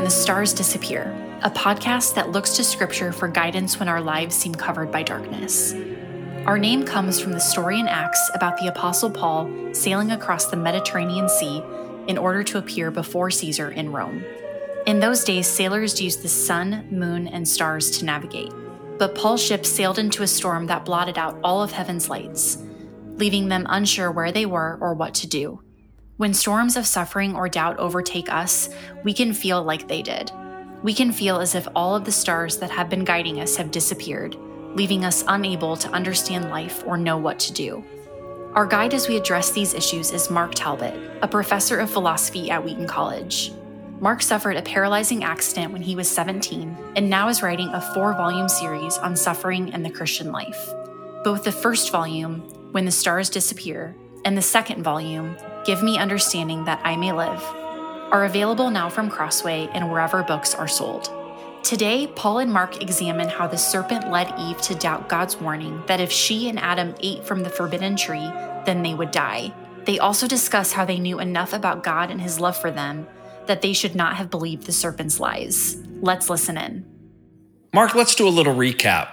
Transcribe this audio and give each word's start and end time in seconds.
When 0.00 0.06
the 0.06 0.10
Stars 0.10 0.54
Disappear, 0.54 1.14
a 1.42 1.50
podcast 1.50 2.14
that 2.14 2.30
looks 2.30 2.56
to 2.56 2.64
Scripture 2.64 3.12
for 3.12 3.28
guidance 3.28 3.78
when 3.78 3.86
our 3.86 4.00
lives 4.00 4.34
seem 4.34 4.54
covered 4.54 4.90
by 4.90 5.02
darkness. 5.02 5.74
Our 6.46 6.56
name 6.56 6.86
comes 6.86 7.20
from 7.20 7.32
the 7.32 7.38
story 7.38 7.78
in 7.78 7.86
Acts 7.86 8.30
about 8.32 8.56
the 8.56 8.68
Apostle 8.68 9.10
Paul 9.10 9.74
sailing 9.74 10.10
across 10.12 10.46
the 10.46 10.56
Mediterranean 10.56 11.28
Sea 11.28 11.62
in 12.06 12.16
order 12.16 12.42
to 12.44 12.56
appear 12.56 12.90
before 12.90 13.30
Caesar 13.30 13.72
in 13.72 13.92
Rome. 13.92 14.24
In 14.86 15.00
those 15.00 15.22
days, 15.22 15.46
sailors 15.46 16.00
used 16.00 16.22
the 16.22 16.28
sun, 16.28 16.88
moon, 16.90 17.28
and 17.28 17.46
stars 17.46 17.90
to 17.98 18.06
navigate. 18.06 18.54
But 18.96 19.14
Paul's 19.14 19.44
ship 19.44 19.66
sailed 19.66 19.98
into 19.98 20.22
a 20.22 20.26
storm 20.26 20.66
that 20.68 20.86
blotted 20.86 21.18
out 21.18 21.38
all 21.44 21.62
of 21.62 21.72
heaven's 21.72 22.08
lights, 22.08 22.56
leaving 23.16 23.48
them 23.48 23.66
unsure 23.68 24.10
where 24.10 24.32
they 24.32 24.46
were 24.46 24.78
or 24.80 24.94
what 24.94 25.12
to 25.16 25.26
do. 25.26 25.60
When 26.20 26.34
storms 26.34 26.76
of 26.76 26.86
suffering 26.86 27.34
or 27.34 27.48
doubt 27.48 27.78
overtake 27.78 28.30
us, 28.30 28.68
we 29.04 29.14
can 29.14 29.32
feel 29.32 29.62
like 29.62 29.88
they 29.88 30.02
did. 30.02 30.30
We 30.82 30.92
can 30.92 31.12
feel 31.12 31.40
as 31.40 31.54
if 31.54 31.66
all 31.74 31.96
of 31.96 32.04
the 32.04 32.12
stars 32.12 32.58
that 32.58 32.70
have 32.70 32.90
been 32.90 33.06
guiding 33.06 33.40
us 33.40 33.56
have 33.56 33.70
disappeared, 33.70 34.36
leaving 34.74 35.06
us 35.06 35.24
unable 35.28 35.78
to 35.78 35.88
understand 35.92 36.50
life 36.50 36.84
or 36.86 36.98
know 36.98 37.16
what 37.16 37.38
to 37.38 37.54
do. 37.54 37.82
Our 38.52 38.66
guide 38.66 38.92
as 38.92 39.08
we 39.08 39.16
address 39.16 39.52
these 39.52 39.72
issues 39.72 40.12
is 40.12 40.28
Mark 40.28 40.54
Talbot, 40.54 40.92
a 41.22 41.26
professor 41.26 41.78
of 41.78 41.90
philosophy 41.90 42.50
at 42.50 42.62
Wheaton 42.62 42.86
College. 42.86 43.52
Mark 43.98 44.20
suffered 44.20 44.58
a 44.58 44.62
paralyzing 44.62 45.24
accident 45.24 45.72
when 45.72 45.80
he 45.80 45.96
was 45.96 46.10
17 46.10 46.76
and 46.96 47.08
now 47.08 47.28
is 47.28 47.42
writing 47.42 47.68
a 47.68 47.94
four 47.94 48.12
volume 48.12 48.50
series 48.50 48.98
on 48.98 49.16
suffering 49.16 49.72
and 49.72 49.82
the 49.82 49.90
Christian 49.90 50.30
life. 50.30 50.68
Both 51.24 51.44
the 51.44 51.52
first 51.52 51.90
volume, 51.90 52.40
When 52.72 52.84
the 52.84 52.90
Stars 52.90 53.30
Disappear, 53.30 53.96
and 54.26 54.36
the 54.36 54.42
second 54.42 54.82
volume, 54.82 55.34
Give 55.64 55.82
Me 55.82 55.98
Understanding 55.98 56.64
That 56.64 56.80
I 56.84 56.96
May 56.96 57.12
Live, 57.12 57.42
are 58.12 58.24
available 58.24 58.70
now 58.70 58.88
from 58.88 59.10
Crossway 59.10 59.68
and 59.74 59.90
wherever 59.90 60.22
books 60.22 60.54
are 60.54 60.66
sold. 60.66 61.10
Today, 61.62 62.06
Paul 62.06 62.38
and 62.38 62.50
Mark 62.50 62.80
examine 62.82 63.28
how 63.28 63.46
the 63.46 63.58
serpent 63.58 64.10
led 64.10 64.32
Eve 64.38 64.60
to 64.62 64.74
doubt 64.74 65.10
God's 65.10 65.36
warning 65.36 65.82
that 65.86 66.00
if 66.00 66.10
she 66.10 66.48
and 66.48 66.58
Adam 66.58 66.94
ate 67.00 67.26
from 67.26 67.42
the 67.42 67.50
forbidden 67.50 67.94
tree, 67.94 68.30
then 68.64 68.82
they 68.82 68.94
would 68.94 69.10
die. 69.10 69.52
They 69.84 69.98
also 69.98 70.26
discuss 70.26 70.72
how 70.72 70.86
they 70.86 70.98
knew 70.98 71.20
enough 71.20 71.52
about 71.52 71.84
God 71.84 72.10
and 72.10 72.20
his 72.20 72.40
love 72.40 72.56
for 72.56 72.70
them 72.70 73.06
that 73.46 73.60
they 73.60 73.74
should 73.74 73.94
not 73.94 74.16
have 74.16 74.30
believed 74.30 74.64
the 74.64 74.72
serpent's 74.72 75.20
lies. 75.20 75.76
Let's 76.00 76.30
listen 76.30 76.56
in. 76.56 76.86
Mark, 77.74 77.94
let's 77.94 78.14
do 78.14 78.26
a 78.26 78.30
little 78.30 78.54
recap. 78.54 79.08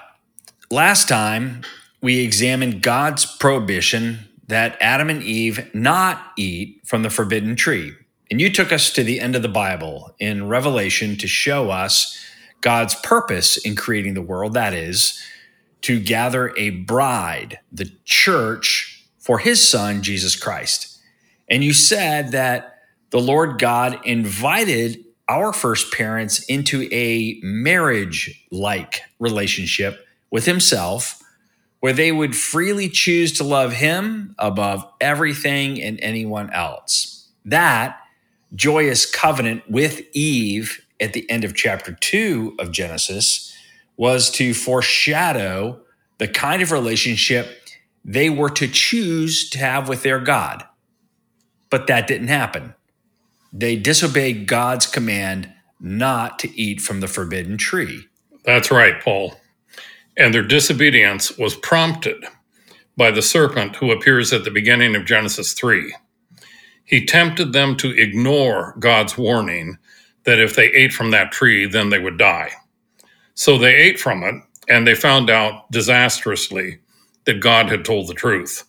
Last 0.72 1.10
time, 1.10 1.64
we 2.02 2.24
examined 2.24 2.82
God's 2.82 3.26
prohibition 3.26 4.27
that 4.48 4.78
Adam 4.80 5.10
and 5.10 5.22
Eve 5.24 5.74
not 5.74 6.32
eat 6.38 6.82
from 6.86 7.04
the 7.04 7.10
forbidden 7.10 7.56
tree. 7.56 7.94
And 8.30 8.42
you 8.42 8.52
took 8.52 8.72
us 8.72 8.92
to 8.94 9.04
the 9.04 9.20
end 9.20 9.36
of 9.36 9.42
the 9.42 9.48
Bible 9.48 10.16
in 10.20 10.48
Revelation 10.48 11.18
to 11.18 11.28
show 11.28 11.70
us 11.70 12.18
God's 12.62 12.96
purpose 12.96 13.58
in 13.58 13.76
creating 13.76 14.14
the 14.14 14.22
world 14.22 14.54
that 14.54 14.74
is, 14.74 15.22
to 15.82 16.00
gather 16.00 16.54
a 16.58 16.72
bride, 16.72 17.60
the 17.72 17.92
church, 18.04 19.06
for 19.20 19.40
his 19.40 19.66
son, 19.66 20.02
Jesus 20.02 20.36
Christ. 20.36 21.00
And 21.50 21.64
you 21.64 21.74
said 21.74 22.32
that 22.32 22.80
the 23.12 23.20
Lord 23.20 23.60
God 23.60 24.00
invited 24.06 25.04
our 25.30 25.54
first 25.54 25.94
parents 25.94 26.44
into 26.46 26.88
a 26.92 27.40
marriage 27.44 28.46
like 28.52 29.02
relationship 29.20 30.06
with 30.32 30.46
himself 30.46 31.22
where 31.80 31.94
they 31.94 32.12
would 32.12 32.36
freely 32.36 32.90
choose 32.90 33.32
to 33.34 33.44
love 33.44 33.74
him 33.74 34.36
above 34.40 34.86
everything 35.00 35.82
and 35.82 36.00
anyone 36.02 36.50
else. 36.52 37.30
That 37.46 38.00
joyous 38.56 39.06
covenant 39.06 39.70
with 39.70 40.02
Eve 40.14 40.86
at 41.00 41.14
the 41.14 41.30
end 41.30 41.44
of 41.44 41.56
chapter 41.56 41.94
2 41.94 42.56
of 42.60 42.72
Genesis 42.72 43.56
was 43.96 44.30
to 44.32 44.54
foreshadow 44.54 45.80
the 46.18 46.28
kind 46.28 46.62
of 46.62 46.72
relationship 46.72 47.62
they 48.04 48.30
were 48.30 48.50
to 48.50 48.68
choose 48.68 49.50
to 49.50 49.60
have 49.60 49.90
with 49.90 50.02
their 50.04 50.20
God. 50.20 50.64
But 51.70 51.88
that 51.88 52.08
didn't 52.08 52.30
happen. 52.30 52.74
They 53.52 53.76
disobeyed 53.76 54.48
God's 54.48 54.86
command 54.86 55.54
not 55.80 56.40
to 56.40 56.60
eat 56.60 56.82
from 56.82 57.02
the 57.02 57.08
forbidden 57.08 57.58
tree. 57.58 58.08
That's 58.46 58.72
right, 58.72 59.02
Paul 59.02 59.36
and 60.18 60.34
their 60.34 60.44
disobedience 60.44 61.38
was 61.38 61.56
prompted 61.56 62.26
by 62.98 63.12
the 63.12 63.22
serpent 63.22 63.76
who 63.76 63.92
appears 63.92 64.34
at 64.34 64.44
the 64.44 64.52
beginning 64.52 64.96
of 64.96 65.06
Genesis 65.06 65.54
3. 65.54 65.96
He 66.84 67.06
tempted 67.06 67.54
them 67.54 67.78
to 67.78 67.96
ignore 67.96 68.76
God's 68.80 69.18
warning 69.18 69.78
that 70.24 70.40
if 70.40 70.56
they 70.56 70.68
ate 70.68 70.94
from 70.94 71.12
that 71.12 71.32
tree, 71.32 71.68
then 71.68 71.90
they 71.90 72.00
would 72.00 72.18
die. 72.18 72.52
So 73.36 73.58
they 73.58 73.76
ate 73.76 74.00
from 74.00 74.24
it, 74.24 74.36
and 74.68 74.88
they 74.88 74.96
found 74.96 75.30
out 75.30 75.70
disastrously 75.72 76.80
that 77.26 77.40
God 77.40 77.70
had 77.70 77.86
told 77.86 78.08
the 78.08 78.14
truth. 78.14 78.64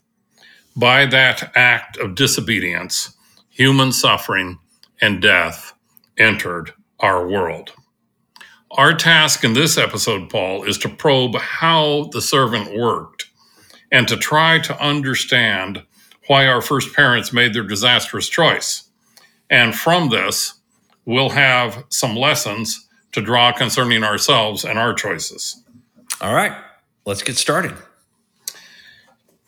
By 0.76 1.06
that 1.06 1.50
act 1.56 1.96
of 1.96 2.14
disobedience, 2.14 3.16
human 3.48 3.92
suffering 3.92 4.58
and 5.00 5.22
death 5.22 5.72
entered 6.18 6.72
our 7.00 7.26
world. 7.26 7.72
Our 8.72 8.92
task 8.92 9.44
in 9.44 9.54
this 9.54 9.78
episode, 9.78 10.28
Paul, 10.28 10.64
is 10.64 10.76
to 10.78 10.90
probe 10.90 11.36
how 11.36 12.10
the 12.12 12.20
servant 12.20 12.76
worked 12.76 13.26
and 13.90 14.06
to 14.08 14.16
try 14.16 14.58
to 14.58 14.82
understand 14.82 15.82
why 16.26 16.46
our 16.46 16.60
first 16.60 16.94
parents 16.94 17.32
made 17.32 17.54
their 17.54 17.62
disastrous 17.62 18.28
choice. 18.28 18.90
And 19.48 19.74
from 19.74 20.10
this, 20.10 20.54
we'll 21.06 21.30
have 21.30 21.84
some 21.88 22.14
lessons 22.14 22.86
to 23.12 23.22
draw 23.22 23.52
concerning 23.52 24.04
ourselves 24.04 24.64
and 24.64 24.78
our 24.78 24.92
choices. 24.92 25.64
All 26.20 26.34
right, 26.34 26.52
let's 27.06 27.22
get 27.22 27.38
started. 27.38 27.74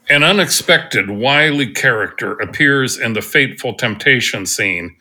An 0.08 0.22
unexpected, 0.22 1.10
wily 1.10 1.72
character 1.72 2.32
appears 2.32 2.98
in 2.98 3.12
the 3.12 3.22
fateful 3.22 3.74
temptation 3.74 4.46
scene 4.46 4.96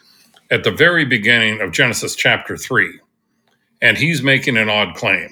at 0.51 0.65
the 0.65 0.71
very 0.71 1.05
beginning 1.05 1.61
of 1.61 1.71
Genesis 1.71 2.15
chapter 2.15 2.57
3 2.57 2.99
and 3.81 3.97
he's 3.97 4.21
making 4.21 4.57
an 4.57 4.69
odd 4.69 4.95
claim. 4.95 5.29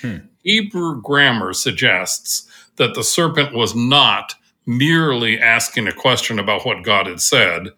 Hmm. 0.00 0.16
Hebrew 0.42 1.00
grammar 1.02 1.52
suggests 1.52 2.48
that 2.76 2.94
the 2.94 3.04
serpent 3.04 3.54
was 3.54 3.74
not 3.74 4.34
merely 4.66 5.38
asking 5.40 5.88
a 5.88 5.92
question 5.92 6.38
about 6.38 6.64
what 6.64 6.84
God 6.84 7.06
had 7.06 7.20
said, 7.20 7.68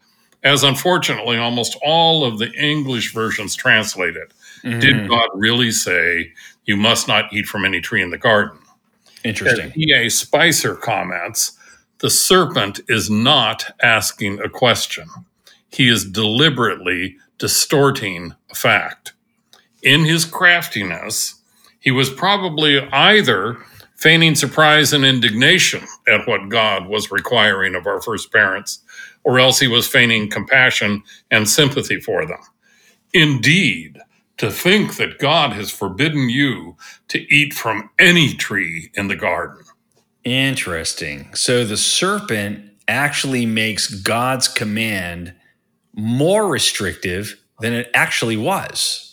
as 0.43 0.63
unfortunately 0.63 1.37
almost 1.37 1.79
all 1.83 2.25
of 2.25 2.39
the 2.39 2.53
English 2.53 3.15
versions 3.15 3.55
translate 3.55 4.17
it. 4.17 4.33
Mm-hmm. 4.63 4.81
Did 4.81 5.09
God 5.09 5.29
really 5.35 5.71
say, 5.71 6.33
You 6.65 6.77
must 6.77 7.09
not 7.09 7.33
eat 7.33 7.47
from 7.47 7.65
any 7.65 7.81
tree 7.81 8.03
in 8.03 8.11
the 8.11 8.19
garden? 8.19 8.59
Interesting. 9.25 9.73
E.A. 9.77 10.07
Speiser 10.07 10.79
comments, 10.79 11.53
the 11.99 12.11
serpent 12.11 12.81
is 12.89 13.11
not 13.11 13.75
asking 13.83 14.41
a 14.41 14.49
question. 14.49 15.09
He 15.69 15.89
is 15.89 16.05
deliberately 16.05 17.17
distorting 17.39 18.35
a 18.51 18.55
fact 18.55 19.13
in 19.83 20.05
his 20.05 20.25
craftiness, 20.25 21.35
he 21.81 21.91
was 21.91 22.11
probably 22.11 22.81
either 22.91 23.59
feigning 23.97 24.35
surprise 24.35 24.93
and 24.93 25.05
indignation 25.05 25.87
at 26.09 26.27
what 26.27 26.49
God 26.49 26.89
was 26.89 27.11
requiring 27.11 27.75
of 27.75 27.87
our 27.87 28.01
first 28.01 28.33
parents, 28.33 28.81
or 29.25 29.39
else 29.39 29.61
he 29.61 29.69
was 29.69 29.87
feigning 29.87 30.31
compassion 30.31 31.03
and 31.31 31.49
sympathy 31.49 32.01
for 32.01 32.25
them. 32.25 32.41
Indeed, 33.13 33.99
to 34.39 34.51
think 34.51 34.97
that 34.97 35.19
God 35.19 35.53
has 35.53 35.71
forbidden 35.71 36.31
you 36.31 36.77
to 37.09 37.21
eat 37.35 37.53
from 37.53 37.91
any 37.99 38.33
tree 38.35 38.91
in 38.95 39.09
the 39.09 39.17
garden. 39.17 39.65
Interesting. 40.25 41.35
So 41.35 41.65
the 41.65 41.77
serpent 41.77 42.71
actually 42.89 43.45
makes 43.45 43.93
God's 43.93 44.49
command 44.49 45.35
more 45.93 46.49
restrictive 46.49 47.39
than 47.61 47.75
it 47.75 47.91
actually 47.93 48.39
was. 48.39 49.10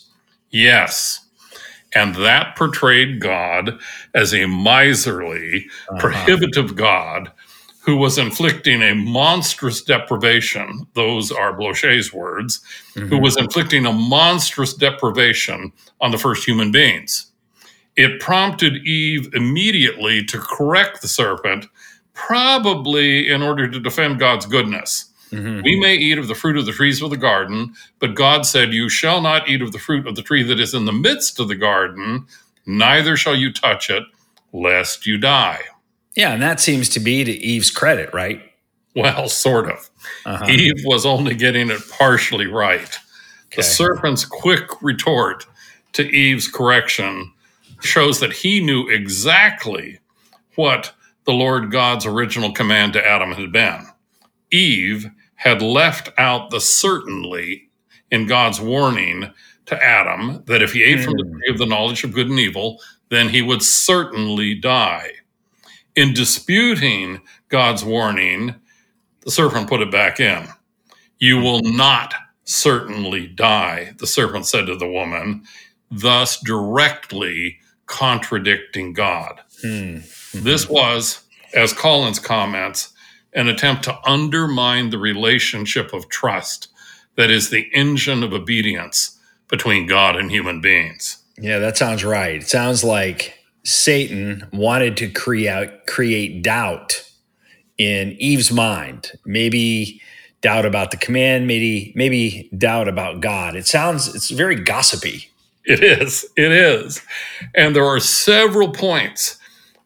Yes. 0.50 1.26
And 1.94 2.14
that 2.16 2.56
portrayed 2.56 3.20
God 3.20 3.78
as 4.14 4.34
a 4.34 4.46
miserly, 4.46 5.66
uh-huh. 5.88 6.00
prohibitive 6.00 6.76
God 6.76 7.32
who 7.80 7.96
was 7.96 8.18
inflicting 8.18 8.82
a 8.82 8.94
monstrous 8.94 9.80
deprivation. 9.80 10.86
Those 10.92 11.32
are 11.32 11.56
Blocher's 11.56 12.12
words, 12.12 12.60
mm-hmm. 12.94 13.08
who 13.08 13.18
was 13.18 13.38
inflicting 13.38 13.86
a 13.86 13.92
monstrous 13.92 14.74
deprivation 14.74 15.72
on 16.02 16.10
the 16.10 16.18
first 16.18 16.46
human 16.46 16.70
beings. 16.70 17.32
It 17.96 18.20
prompted 18.20 18.86
Eve 18.86 19.32
immediately 19.32 20.22
to 20.26 20.38
correct 20.38 21.00
the 21.00 21.08
serpent, 21.08 21.66
probably 22.12 23.26
in 23.26 23.42
order 23.42 23.68
to 23.70 23.80
defend 23.80 24.18
God's 24.18 24.44
goodness. 24.44 25.07
Mm-hmm. 25.30 25.62
We 25.62 25.78
may 25.80 25.94
eat 25.96 26.18
of 26.18 26.28
the 26.28 26.34
fruit 26.34 26.56
of 26.56 26.66
the 26.66 26.72
trees 26.72 27.02
of 27.02 27.10
the 27.10 27.16
garden, 27.16 27.74
but 27.98 28.14
God 28.14 28.46
said, 28.46 28.72
You 28.72 28.88
shall 28.88 29.20
not 29.20 29.48
eat 29.48 29.62
of 29.62 29.72
the 29.72 29.78
fruit 29.78 30.06
of 30.06 30.16
the 30.16 30.22
tree 30.22 30.42
that 30.42 30.60
is 30.60 30.74
in 30.74 30.84
the 30.84 30.92
midst 30.92 31.38
of 31.38 31.48
the 31.48 31.54
garden, 31.54 32.26
neither 32.66 33.16
shall 33.16 33.34
you 33.36 33.52
touch 33.52 33.90
it, 33.90 34.04
lest 34.52 35.06
you 35.06 35.18
die. 35.18 35.60
Yeah, 36.14 36.32
and 36.32 36.42
that 36.42 36.60
seems 36.60 36.88
to 36.90 37.00
be 37.00 37.24
to 37.24 37.32
Eve's 37.32 37.70
credit, 37.70 38.12
right? 38.12 38.42
Well, 38.96 39.28
sort 39.28 39.70
of. 39.70 39.90
Uh-huh. 40.24 40.46
Eve 40.48 40.82
was 40.84 41.06
only 41.06 41.34
getting 41.34 41.70
it 41.70 41.80
partially 41.90 42.46
right. 42.46 42.98
The 43.54 43.62
serpent's 43.62 44.24
quick 44.24 44.82
retort 44.82 45.46
to 45.92 46.02
Eve's 46.08 46.48
correction 46.48 47.32
shows 47.80 48.20
that 48.20 48.32
he 48.32 48.60
knew 48.60 48.88
exactly 48.88 50.00
what 50.56 50.92
the 51.24 51.32
Lord 51.32 51.70
God's 51.70 52.06
original 52.06 52.52
command 52.52 52.94
to 52.94 53.06
Adam 53.06 53.32
had 53.32 53.52
been. 53.52 53.86
Eve 54.50 55.10
had 55.38 55.62
left 55.62 56.10
out 56.18 56.50
the 56.50 56.60
certainly 56.60 57.70
in 58.10 58.26
God's 58.26 58.60
warning 58.60 59.30
to 59.66 59.82
Adam 59.84 60.42
that 60.46 60.62
if 60.62 60.72
he 60.72 60.82
ate 60.82 61.00
from 61.00 61.14
the 61.14 61.24
Hmm. 61.24 61.32
tree 61.32 61.50
of 61.50 61.58
the 61.58 61.66
knowledge 61.66 62.04
of 62.04 62.12
good 62.12 62.28
and 62.28 62.38
evil, 62.40 62.80
then 63.08 63.28
he 63.30 63.42
would 63.42 63.62
certainly 63.62 64.54
die. 64.54 65.12
In 65.96 66.12
disputing 66.14 67.20
God's 67.48 67.84
warning, 67.84 68.54
the 69.24 69.30
serpent 69.30 69.68
put 69.68 69.80
it 69.80 69.90
back 69.90 70.20
in. 70.20 70.48
You 71.18 71.38
will 71.38 71.60
not 71.62 72.14
certainly 72.44 73.26
die, 73.26 73.94
the 73.98 74.06
serpent 74.06 74.46
said 74.46 74.66
to 74.66 74.76
the 74.76 74.88
woman, 74.88 75.44
thus 75.90 76.40
directly 76.40 77.58
contradicting 77.86 78.92
God. 78.92 79.40
Hmm. 79.62 79.98
This 80.34 80.68
was, 80.68 81.20
as 81.54 81.72
Collins 81.72 82.18
comments, 82.18 82.92
an 83.38 83.48
attempt 83.48 83.84
to 83.84 83.96
undermine 84.04 84.90
the 84.90 84.98
relationship 84.98 85.94
of 85.94 86.08
trust 86.08 86.68
that 87.14 87.30
is 87.30 87.50
the 87.50 87.68
engine 87.72 88.22
of 88.24 88.32
obedience 88.32 89.18
between 89.48 89.86
God 89.86 90.16
and 90.16 90.30
human 90.30 90.60
beings. 90.60 91.22
Yeah, 91.38 91.58
that 91.60 91.76
sounds 91.76 92.04
right. 92.04 92.42
It 92.42 92.48
sounds 92.48 92.82
like 92.82 93.38
Satan 93.64 94.46
wanted 94.52 94.96
to 94.98 95.08
create 95.08 95.86
create 95.86 96.42
doubt 96.42 97.08
in 97.78 98.16
Eve's 98.18 98.50
mind. 98.50 99.12
Maybe 99.24 100.02
doubt 100.40 100.66
about 100.66 100.90
the 100.90 100.96
command, 100.96 101.46
maybe 101.46 101.92
maybe 101.94 102.50
doubt 102.58 102.88
about 102.88 103.20
God. 103.20 103.54
It 103.54 103.66
sounds 103.66 104.12
it's 104.14 104.30
very 104.30 104.56
gossipy. 104.56 105.30
It 105.64 105.82
is. 105.82 106.26
It 106.36 106.50
is. 106.50 107.02
And 107.54 107.76
there 107.76 107.84
are 107.84 108.00
several 108.00 108.72
points 108.72 109.38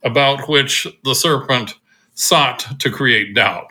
about 0.03 0.49
which 0.49 0.87
the 1.05 1.15
serpent 1.15 1.75
sought 2.23 2.79
to 2.81 2.91
create 2.91 3.35
doubt. 3.35 3.69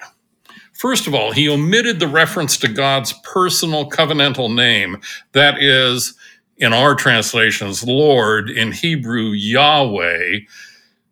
First 0.74 1.08
of 1.08 1.14
all, 1.14 1.32
he 1.32 1.48
omitted 1.48 2.00
the 2.00 2.08
reference 2.08 2.58
to 2.58 2.68
God's 2.68 3.14
personal 3.24 3.90
covenantal 3.90 4.54
name, 4.54 4.98
that 5.34 5.62
is, 5.62 6.14
in 6.58 6.74
our 6.74 6.96
translations, 6.96 7.84
Lord, 7.84 8.50
in 8.50 8.72
Hebrew, 8.72 9.30
Yahweh. 9.30 10.40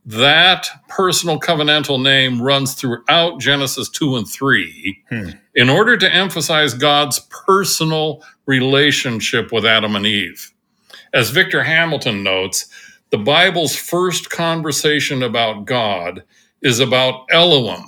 That 0.05 0.67
personal 0.87 1.39
covenantal 1.39 2.01
name 2.01 2.41
runs 2.41 2.73
throughout 2.73 3.39
Genesis 3.39 3.89
2 3.89 4.17
and 4.17 4.27
3 4.27 5.03
Hmm. 5.09 5.29
in 5.55 5.69
order 5.69 5.97
to 5.97 6.13
emphasize 6.13 6.73
God's 6.73 7.19
personal 7.45 8.23
relationship 8.47 9.51
with 9.51 9.65
Adam 9.65 9.95
and 9.95 10.05
Eve. 10.05 10.51
As 11.13 11.29
Victor 11.29 11.63
Hamilton 11.63 12.23
notes, 12.23 12.65
the 13.11 13.17
Bible's 13.17 13.75
first 13.75 14.29
conversation 14.29 15.21
about 15.23 15.65
God 15.65 16.23
is 16.61 16.79
about 16.79 17.25
Elohim, 17.31 17.85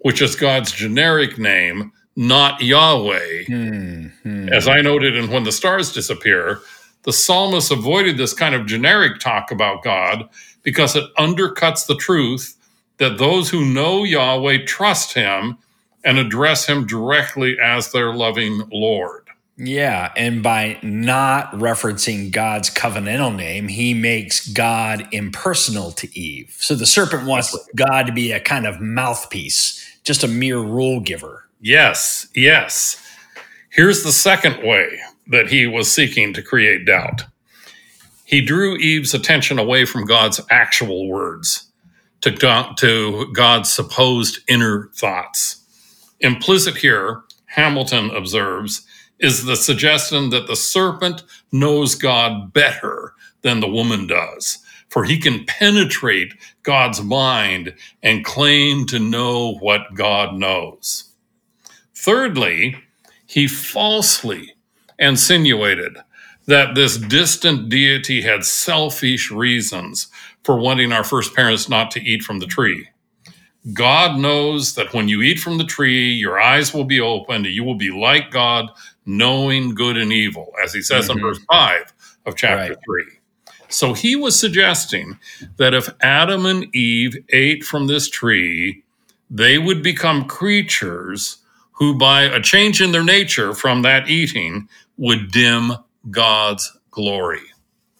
which 0.00 0.20
is 0.22 0.36
God's 0.36 0.72
generic 0.72 1.38
name, 1.38 1.92
not 2.16 2.60
Yahweh. 2.60 3.44
Hmm. 3.46 4.06
Hmm. 4.22 4.48
As 4.52 4.68
I 4.68 4.80
noted 4.80 5.16
in 5.16 5.30
When 5.30 5.44
the 5.44 5.52
Stars 5.52 5.92
Disappear, 5.92 6.60
the 7.04 7.12
psalmist 7.12 7.72
avoided 7.72 8.16
this 8.16 8.34
kind 8.34 8.54
of 8.54 8.66
generic 8.66 9.18
talk 9.18 9.50
about 9.50 9.82
God 9.82 10.28
because 10.62 10.94
it 10.94 11.04
undercuts 11.18 11.86
the 11.86 11.96
truth 11.96 12.56
that 12.98 13.18
those 13.18 13.50
who 13.50 13.64
know 13.64 14.04
Yahweh 14.04 14.64
trust 14.66 15.14
him 15.14 15.58
and 16.04 16.18
address 16.18 16.66
him 16.66 16.86
directly 16.86 17.56
as 17.60 17.90
their 17.90 18.14
loving 18.14 18.62
Lord. 18.70 19.21
Yeah, 19.56 20.12
and 20.16 20.42
by 20.42 20.78
not 20.82 21.52
referencing 21.52 22.30
God's 22.30 22.70
covenantal 22.70 23.36
name, 23.36 23.68
he 23.68 23.92
makes 23.94 24.48
God 24.48 25.06
impersonal 25.12 25.92
to 25.92 26.18
Eve. 26.18 26.56
So 26.58 26.74
the 26.74 26.86
serpent 26.86 27.26
wants 27.26 27.56
God 27.76 28.06
to 28.06 28.12
be 28.12 28.32
a 28.32 28.40
kind 28.40 28.66
of 28.66 28.80
mouthpiece, 28.80 30.00
just 30.04 30.24
a 30.24 30.28
mere 30.28 30.58
rule 30.58 31.00
giver. 31.00 31.46
Yes, 31.60 32.26
yes. 32.34 32.96
Here's 33.70 34.02
the 34.02 34.12
second 34.12 34.66
way 34.66 35.00
that 35.28 35.48
he 35.48 35.66
was 35.66 35.90
seeking 35.90 36.32
to 36.34 36.42
create 36.42 36.86
doubt. 36.86 37.24
He 38.24 38.40
drew 38.40 38.76
Eve's 38.76 39.14
attention 39.14 39.58
away 39.58 39.84
from 39.84 40.06
God's 40.06 40.40
actual 40.50 41.08
words 41.08 41.70
to, 42.22 42.30
God- 42.30 42.76
to 42.78 43.30
God's 43.32 43.70
supposed 43.70 44.38
inner 44.48 44.88
thoughts. 44.94 45.58
Implicit 46.20 46.76
here, 46.76 47.22
Hamilton 47.46 48.10
observes, 48.10 48.86
is 49.22 49.44
the 49.44 49.56
suggestion 49.56 50.30
that 50.30 50.46
the 50.46 50.56
serpent 50.56 51.22
knows 51.52 51.94
God 51.94 52.52
better 52.52 53.14
than 53.42 53.60
the 53.60 53.68
woman 53.68 54.06
does, 54.06 54.58
for 54.88 55.04
he 55.04 55.18
can 55.18 55.46
penetrate 55.46 56.34
God's 56.64 57.00
mind 57.00 57.74
and 58.02 58.24
claim 58.24 58.84
to 58.86 58.98
know 58.98 59.54
what 59.54 59.94
God 59.94 60.34
knows. 60.34 61.14
Thirdly, 61.94 62.76
he 63.26 63.46
falsely 63.46 64.54
insinuated 64.98 65.96
that 66.46 66.74
this 66.74 66.98
distant 66.98 67.68
deity 67.68 68.20
had 68.20 68.44
selfish 68.44 69.30
reasons 69.30 70.08
for 70.42 70.58
wanting 70.58 70.92
our 70.92 71.04
first 71.04 71.34
parents 71.34 71.68
not 71.68 71.90
to 71.92 72.02
eat 72.02 72.22
from 72.22 72.40
the 72.40 72.46
tree. 72.46 72.88
God 73.72 74.18
knows 74.18 74.74
that 74.74 74.92
when 74.92 75.06
you 75.06 75.22
eat 75.22 75.38
from 75.38 75.58
the 75.58 75.64
tree, 75.64 76.10
your 76.10 76.40
eyes 76.40 76.74
will 76.74 76.84
be 76.84 77.00
opened, 77.00 77.46
you 77.46 77.62
will 77.62 77.76
be 77.76 77.90
like 77.92 78.32
God, 78.32 78.68
knowing 79.06 79.74
good 79.74 79.96
and 79.96 80.12
evil, 80.12 80.52
as 80.62 80.72
he 80.72 80.82
says 80.82 81.08
in 81.08 81.16
Mhm. 81.18 81.22
verse 81.22 81.40
5 81.50 81.92
of 82.26 82.36
chapter 82.36 82.70
Right. 82.74 82.78
3. 82.84 83.04
So 83.68 83.94
he 83.94 84.14
was 84.16 84.38
suggesting 84.38 85.18
that 85.56 85.72
if 85.74 85.88
Adam 86.00 86.44
and 86.46 86.74
Eve 86.74 87.16
ate 87.30 87.64
from 87.64 87.86
this 87.86 88.08
tree, 88.10 88.82
they 89.30 89.58
would 89.58 89.82
become 89.82 90.26
creatures 90.26 91.38
who, 91.72 91.94
by 91.96 92.22
a 92.22 92.40
change 92.40 92.80
in 92.82 92.92
their 92.92 93.02
nature 93.02 93.54
from 93.54 93.82
that 93.82 94.08
eating, 94.08 94.68
would 94.98 95.32
dim 95.32 95.72
God's 96.10 96.70
glory. 96.90 97.40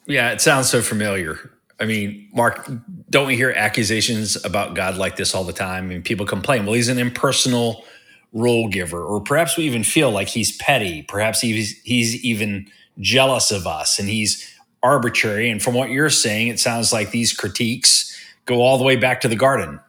Yeah, 0.06 0.30
it 0.30 0.40
sounds 0.40 0.68
so 0.68 0.82
familiar. 0.82 1.50
I 1.80 1.84
mean, 1.86 2.28
Mark, 2.32 2.70
don't 3.10 3.26
we 3.26 3.34
hear 3.34 3.50
accusations 3.56 4.36
about 4.44 4.74
God 4.74 4.96
like 4.98 5.16
this 5.16 5.34
all 5.34 5.42
the 5.42 5.52
time? 5.54 5.84
I 5.84 5.86
mean, 5.88 6.02
people 6.02 6.26
complain, 6.26 6.64
well, 6.66 6.74
he's 6.74 6.88
an 6.88 6.98
impersonal 6.98 7.84
rule 8.32 8.68
giver, 8.68 9.02
or 9.02 9.20
perhaps 9.20 9.56
we 9.56 9.64
even 9.64 9.84
feel 9.84 10.10
like 10.10 10.28
he's 10.28 10.56
petty. 10.56 11.02
Perhaps 11.02 11.40
he's 11.40 11.80
he's 11.82 12.22
even 12.24 12.66
jealous 12.98 13.50
of 13.50 13.66
us 13.66 13.98
and 13.98 14.08
he's 14.08 14.48
arbitrary. 14.82 15.50
And 15.50 15.62
from 15.62 15.74
what 15.74 15.90
you're 15.90 16.10
saying, 16.10 16.48
it 16.48 16.60
sounds 16.60 16.92
like 16.92 17.10
these 17.10 17.32
critiques 17.32 18.18
go 18.46 18.60
all 18.60 18.78
the 18.78 18.84
way 18.84 18.96
back 18.96 19.20
to 19.22 19.28
the 19.28 19.36
garden. 19.36 19.80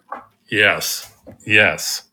Yes, 0.49 1.11
yes. 1.45 2.03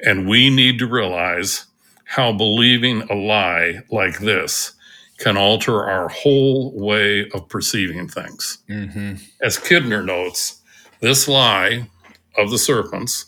And 0.00 0.28
we 0.28 0.50
need 0.50 0.78
to 0.78 0.86
realize 0.86 1.66
how 2.04 2.32
believing 2.32 3.02
a 3.02 3.14
lie 3.14 3.82
like 3.90 4.18
this 4.18 4.72
can 5.18 5.36
alter 5.36 5.84
our 5.84 6.08
whole 6.08 6.72
way 6.72 7.28
of 7.30 7.48
perceiving 7.48 8.08
things. 8.08 8.58
Mm-hmm. 8.68 9.16
As 9.42 9.58
Kidner 9.58 10.04
notes, 10.04 10.60
this 11.00 11.28
lie 11.28 11.88
of 12.36 12.50
the 12.50 12.58
serpents 12.58 13.26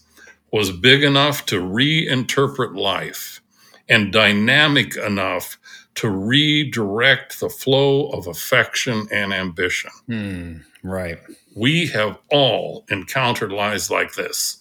was 0.52 0.71
big 0.71 1.02
enough 1.02 1.47
to 1.47 1.61
reinterpret 1.61 2.76
life 2.76 3.40
and 3.88 4.12
dynamic 4.12 4.97
enough 4.97 5.59
to 5.94 6.09
redirect 6.09 7.40
the 7.40 7.49
flow 7.49 8.09
of 8.11 8.26
affection 8.26 9.06
and 9.11 9.32
ambition. 9.32 9.90
Hmm. 10.06 10.56
Right. 10.82 11.18
We 11.54 11.87
have 11.88 12.18
all 12.30 12.85
encountered 12.90 13.52
lies 13.52 13.90
like 13.90 14.14
this. 14.14 14.59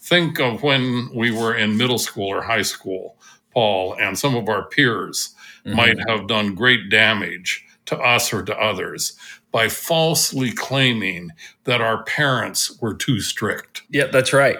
Think 0.00 0.40
of 0.40 0.62
when 0.62 1.10
we 1.14 1.30
were 1.30 1.54
in 1.54 1.76
middle 1.76 1.98
school 1.98 2.28
or 2.28 2.42
high 2.42 2.62
school, 2.62 3.16
Paul, 3.52 3.94
and 4.00 4.18
some 4.18 4.34
of 4.34 4.48
our 4.48 4.64
peers 4.68 5.34
Mhm. 5.66 5.74
might 5.74 5.98
have 6.08 6.26
done 6.26 6.54
great 6.54 6.88
damage 6.90 7.64
to 7.86 7.96
us 7.98 8.32
or 8.32 8.42
to 8.42 8.56
others 8.56 9.12
by 9.52 9.68
falsely 9.68 10.50
claiming 10.52 11.30
that 11.64 11.80
our 11.80 12.02
parents 12.04 12.78
were 12.80 12.94
too 12.94 13.20
strict. 13.20 13.82
Yeah, 13.90 14.06
that's 14.06 14.32
right. 14.32 14.58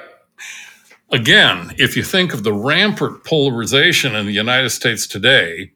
Again, 1.13 1.75
if 1.77 1.97
you 1.97 2.05
think 2.05 2.33
of 2.33 2.45
the 2.45 2.53
rampant 2.53 3.25
polarization 3.25 4.15
in 4.15 4.27
the 4.27 4.33
United 4.33 4.71
States 4.71 5.09
today, 5.09 5.73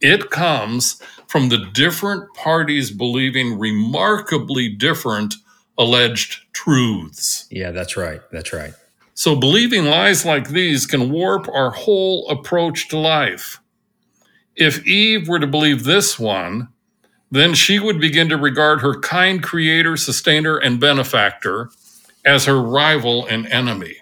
it 0.00 0.30
comes 0.30 1.02
from 1.26 1.48
the 1.48 1.58
different 1.72 2.32
parties 2.34 2.92
believing 2.92 3.58
remarkably 3.58 4.68
different 4.68 5.34
alleged 5.76 6.40
truths. 6.52 7.46
Yeah, 7.50 7.72
that's 7.72 7.96
right. 7.96 8.20
That's 8.30 8.52
right. 8.52 8.74
So, 9.14 9.34
believing 9.34 9.86
lies 9.86 10.24
like 10.24 10.50
these 10.50 10.86
can 10.86 11.10
warp 11.10 11.48
our 11.48 11.70
whole 11.70 12.28
approach 12.28 12.88
to 12.88 12.98
life. 12.98 13.60
If 14.54 14.86
Eve 14.86 15.26
were 15.26 15.38
to 15.38 15.46
believe 15.46 15.84
this 15.84 16.18
one, 16.18 16.68
then 17.30 17.54
she 17.54 17.78
would 17.78 18.00
begin 18.00 18.28
to 18.28 18.36
regard 18.36 18.82
her 18.82 19.00
kind 19.00 19.42
creator, 19.42 19.96
sustainer, 19.96 20.58
and 20.58 20.78
benefactor 20.78 21.70
as 22.24 22.44
her 22.44 22.60
rival 22.60 23.26
and 23.26 23.46
enemy. 23.48 23.96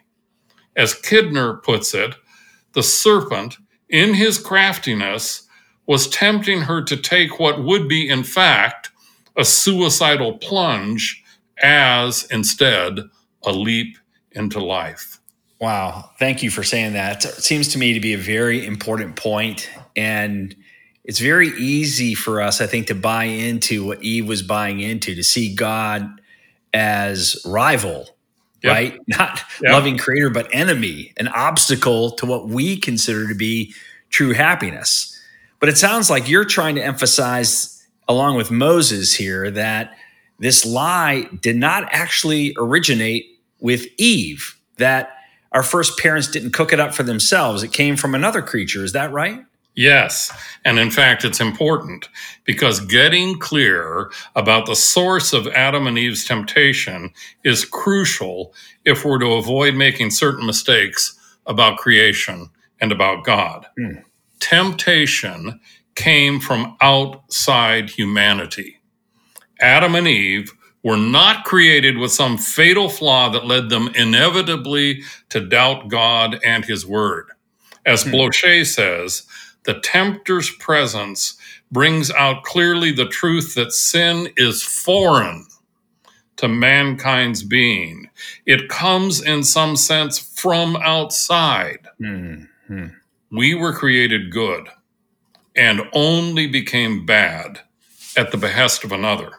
As 0.76 0.94
Kidner 0.94 1.62
puts 1.62 1.94
it, 1.94 2.14
the 2.72 2.82
serpent, 2.82 3.58
in 3.88 4.14
his 4.14 4.38
craftiness, 4.38 5.46
was 5.86 6.08
tempting 6.08 6.62
her 6.62 6.82
to 6.82 6.96
take 6.96 7.38
what 7.38 7.62
would 7.62 7.88
be, 7.88 8.08
in 8.08 8.24
fact, 8.24 8.90
a 9.36 9.44
suicidal 9.44 10.38
plunge 10.38 11.22
as 11.62 12.24
instead 12.30 13.00
a 13.44 13.52
leap 13.52 13.96
into 14.32 14.60
life. 14.60 15.20
Wow. 15.60 16.10
Thank 16.18 16.42
you 16.42 16.50
for 16.50 16.62
saying 16.62 16.94
that. 16.94 17.24
It 17.24 17.34
seems 17.34 17.68
to 17.68 17.78
me 17.78 17.94
to 17.94 18.00
be 18.00 18.12
a 18.12 18.18
very 18.18 18.66
important 18.66 19.16
point 19.16 19.70
and 19.96 20.54
it's 21.04 21.20
very 21.20 21.48
easy 21.58 22.14
for 22.14 22.40
us 22.40 22.60
I 22.60 22.66
think 22.66 22.86
to 22.88 22.94
buy 22.94 23.24
into 23.24 23.86
what 23.86 24.02
Eve 24.02 24.26
was 24.26 24.42
buying 24.42 24.80
into 24.80 25.14
to 25.14 25.22
see 25.22 25.54
God 25.54 26.20
as 26.72 27.40
rival, 27.46 28.13
yep. 28.64 28.72
right? 28.72 29.00
Not 29.06 29.42
yep. 29.62 29.72
loving 29.72 29.98
creator 29.98 30.30
but 30.30 30.48
enemy, 30.52 31.12
an 31.18 31.28
obstacle 31.28 32.12
to 32.12 32.26
what 32.26 32.48
we 32.48 32.76
consider 32.76 33.28
to 33.28 33.34
be 33.34 33.74
true 34.10 34.32
happiness. 34.32 35.10
But 35.60 35.68
it 35.68 35.76
sounds 35.76 36.10
like 36.10 36.28
you're 36.28 36.44
trying 36.44 36.74
to 36.74 36.84
emphasize 36.84 37.86
along 38.08 38.36
with 38.36 38.50
Moses 38.50 39.14
here 39.14 39.50
that 39.50 39.96
this 40.38 40.66
lie 40.66 41.28
did 41.40 41.56
not 41.56 41.88
actually 41.90 42.54
originate 42.58 43.26
with 43.60 43.86
Eve, 43.96 44.58
that 44.76 45.10
our 45.52 45.62
first 45.62 45.98
parents 45.98 46.28
didn't 46.28 46.50
cook 46.50 46.72
it 46.72 46.80
up 46.80 46.92
for 46.92 47.02
themselves. 47.02 47.62
It 47.62 47.72
came 47.72 47.96
from 47.96 48.14
another 48.14 48.42
creature. 48.42 48.84
Is 48.84 48.92
that 48.92 49.12
right? 49.12 49.44
Yes. 49.74 50.32
And 50.64 50.78
in 50.78 50.90
fact, 50.90 51.24
it's 51.24 51.40
important 51.40 52.08
because 52.44 52.80
getting 52.80 53.38
clear 53.38 54.10
about 54.36 54.66
the 54.66 54.76
source 54.76 55.32
of 55.32 55.48
Adam 55.48 55.86
and 55.86 55.98
Eve's 55.98 56.24
temptation 56.24 57.10
is 57.42 57.64
crucial 57.64 58.54
if 58.84 59.04
we're 59.04 59.18
to 59.18 59.32
avoid 59.32 59.74
making 59.74 60.10
certain 60.10 60.46
mistakes 60.46 61.18
about 61.46 61.78
creation 61.78 62.50
and 62.80 62.92
about 62.92 63.24
God. 63.24 63.66
Hmm. 63.76 63.98
Temptation 64.38 65.60
came 65.96 66.38
from 66.40 66.76
outside 66.80 67.90
humanity. 67.90 68.78
Adam 69.60 69.94
and 69.94 70.06
Eve 70.06 70.52
were 70.82 70.96
not 70.96 71.44
created 71.44 71.96
with 71.96 72.12
some 72.12 72.36
fatal 72.36 72.88
flaw 72.88 73.30
that 73.30 73.46
led 73.46 73.70
them 73.70 73.88
inevitably 73.94 75.02
to 75.30 75.40
doubt 75.40 75.88
God 75.88 76.38
and 76.44 76.64
his 76.64 76.86
word. 76.86 77.30
As 77.86 78.04
hmm. 78.04 78.10
Blocher 78.10 78.64
says, 78.64 79.26
the 79.64 79.80
tempter's 79.80 80.50
presence 80.56 81.36
brings 81.70 82.10
out 82.10 82.44
clearly 82.44 82.92
the 82.92 83.08
truth 83.08 83.54
that 83.54 83.72
sin 83.72 84.28
is 84.36 84.62
foreign 84.62 85.46
to 86.36 86.48
mankind's 86.48 87.42
being. 87.42 88.08
It 88.46 88.68
comes 88.68 89.22
in 89.22 89.44
some 89.44 89.76
sense 89.76 90.18
from 90.18 90.76
outside. 90.76 91.86
Mm-hmm. 92.00 92.86
We 93.30 93.54
were 93.54 93.72
created 93.72 94.30
good 94.30 94.68
and 95.56 95.82
only 95.92 96.46
became 96.46 97.06
bad 97.06 97.60
at 98.16 98.30
the 98.30 98.36
behest 98.36 98.84
of 98.84 98.92
another. 98.92 99.30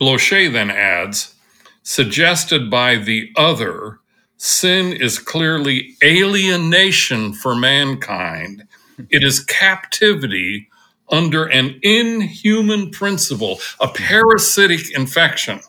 Blocher 0.00 0.52
then 0.52 0.70
adds, 0.70 1.34
suggested 1.82 2.70
by 2.70 2.96
the 2.96 3.30
other, 3.36 4.00
sin 4.36 4.92
is 4.92 5.18
clearly 5.18 5.96
alienation 6.02 7.32
for 7.32 7.54
mankind. 7.54 8.64
It 9.10 9.22
is 9.22 9.40
captivity 9.40 10.68
under 11.10 11.46
an 11.46 11.78
inhuman 11.82 12.90
principle, 12.90 13.60
a 13.80 13.88
parasitic 13.88 14.90
infection. 14.96 15.60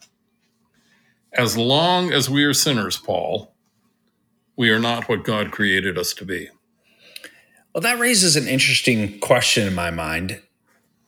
As 1.34 1.57
long 1.57 2.12
as 2.12 2.29
we 2.29 2.43
are 2.43 2.53
sinners, 2.53 2.98
Paul, 2.98 3.53
we 4.55 4.69
are 4.72 4.79
not 4.79 5.07
what 5.07 5.24
God 5.24 5.51
created 5.51 5.98
us 5.98 6.13
to 6.15 6.25
be. 6.25 6.50
Well, 7.74 7.81
that 7.81 8.00
raises 8.00 8.36
an 8.36 8.48
interesting 8.48 9.19
question 9.19 9.67
in 9.67 9.75
my 9.75 9.91
mind. 9.91 10.41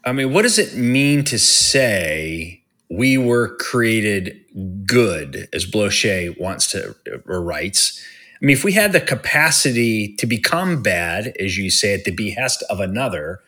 I 0.06 0.12
mean, 0.12 0.32
what 0.32 0.44
does 0.44 0.60
it 0.60 0.76
mean 0.76 1.24
to 1.26 1.40
say 1.40 2.64
we 2.92 3.18
were 3.18 3.56
created 3.58 4.40
good, 4.86 5.50
as 5.52 5.66
Blocher 5.66 6.40
wants 6.40 6.70
to 6.72 6.96
or 7.26 7.42
writes? 7.42 8.04
I 8.42 8.46
mean, 8.46 8.56
if 8.56 8.64
we 8.64 8.72
had 8.72 8.94
the 8.94 9.02
capacity 9.02 10.16
to 10.16 10.26
become 10.26 10.82
bad, 10.82 11.34
as 11.40 11.58
you 11.58 11.70
say, 11.70 11.94
at 11.94 12.06
the 12.06 12.12
behest 12.12 12.64
of 12.70 12.80
another, 12.80 13.42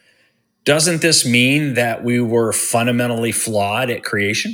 doesn't 0.65 1.01
this 1.01 1.25
mean 1.25 1.75
that 1.75 2.03
we 2.03 2.19
were 2.19 2.51
fundamentally 2.51 3.31
flawed 3.31 3.89
at 3.89 4.03
creation? 4.03 4.53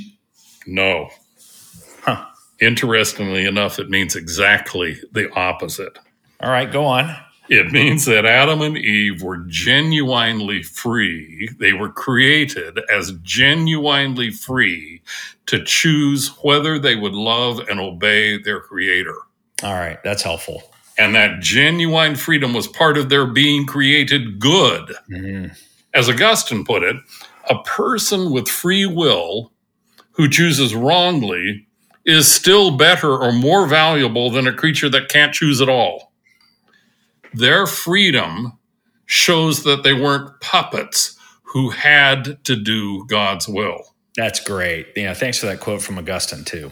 No. 0.67 1.09
Huh. 2.01 2.23
Interestingly 2.61 3.45
enough, 3.45 3.79
it 3.79 3.89
means 3.89 4.15
exactly 4.15 4.99
the 5.11 5.31
opposite. 5.33 5.97
All 6.39 6.51
right, 6.51 6.71
go 6.71 6.85
on. 6.85 7.15
It 7.49 7.71
means 7.71 8.05
that 8.05 8.25
Adam 8.25 8.61
and 8.61 8.77
Eve 8.77 9.23
were 9.23 9.37
genuinely 9.47 10.63
free. 10.63 11.49
They 11.59 11.71
were 11.71 11.89
created 11.89 12.79
as 12.91 13.13
genuinely 13.23 14.31
free 14.31 15.01
to 15.45 15.63
choose 15.63 16.27
whether 16.43 16.77
they 16.77 16.95
would 16.95 17.13
love 17.13 17.59
and 17.69 17.79
obey 17.79 18.37
their 18.37 18.59
creator. 18.59 19.15
All 19.63 19.73
right, 19.73 19.97
that's 20.03 20.23
helpful. 20.23 20.63
And 20.97 21.15
that 21.15 21.41
genuine 21.41 22.15
freedom 22.15 22.53
was 22.53 22.67
part 22.67 22.97
of 22.97 23.09
their 23.09 23.25
being 23.25 23.65
created 23.65 24.39
good. 24.39 24.93
Mm-hmm. 25.09 25.53
As 25.93 26.09
Augustine 26.09 26.65
put 26.65 26.83
it, 26.83 26.95
a 27.49 27.61
person 27.63 28.31
with 28.31 28.47
free 28.47 28.85
will 28.85 29.51
who 30.11 30.27
chooses 30.27 30.75
wrongly 30.75 31.67
is 32.05 32.31
still 32.31 32.77
better 32.77 33.11
or 33.11 33.31
more 33.31 33.67
valuable 33.67 34.29
than 34.29 34.47
a 34.47 34.53
creature 34.53 34.89
that 34.89 35.09
can't 35.09 35.33
choose 35.33 35.61
at 35.61 35.69
all 35.69 36.07
their 37.33 37.67
freedom 37.67 38.57
shows 39.05 39.63
that 39.63 39.83
they 39.83 39.93
weren't 39.93 40.39
puppets 40.41 41.17
who 41.43 41.69
had 41.69 42.43
to 42.43 42.55
do 42.55 43.05
God's 43.07 43.47
will. 43.47 43.95
That's 44.15 44.39
great. 44.39 44.87
Yeah, 44.95 45.13
thanks 45.13 45.39
for 45.39 45.45
that 45.45 45.59
quote 45.59 45.81
from 45.81 45.97
Augustine, 45.97 46.43
too. 46.43 46.71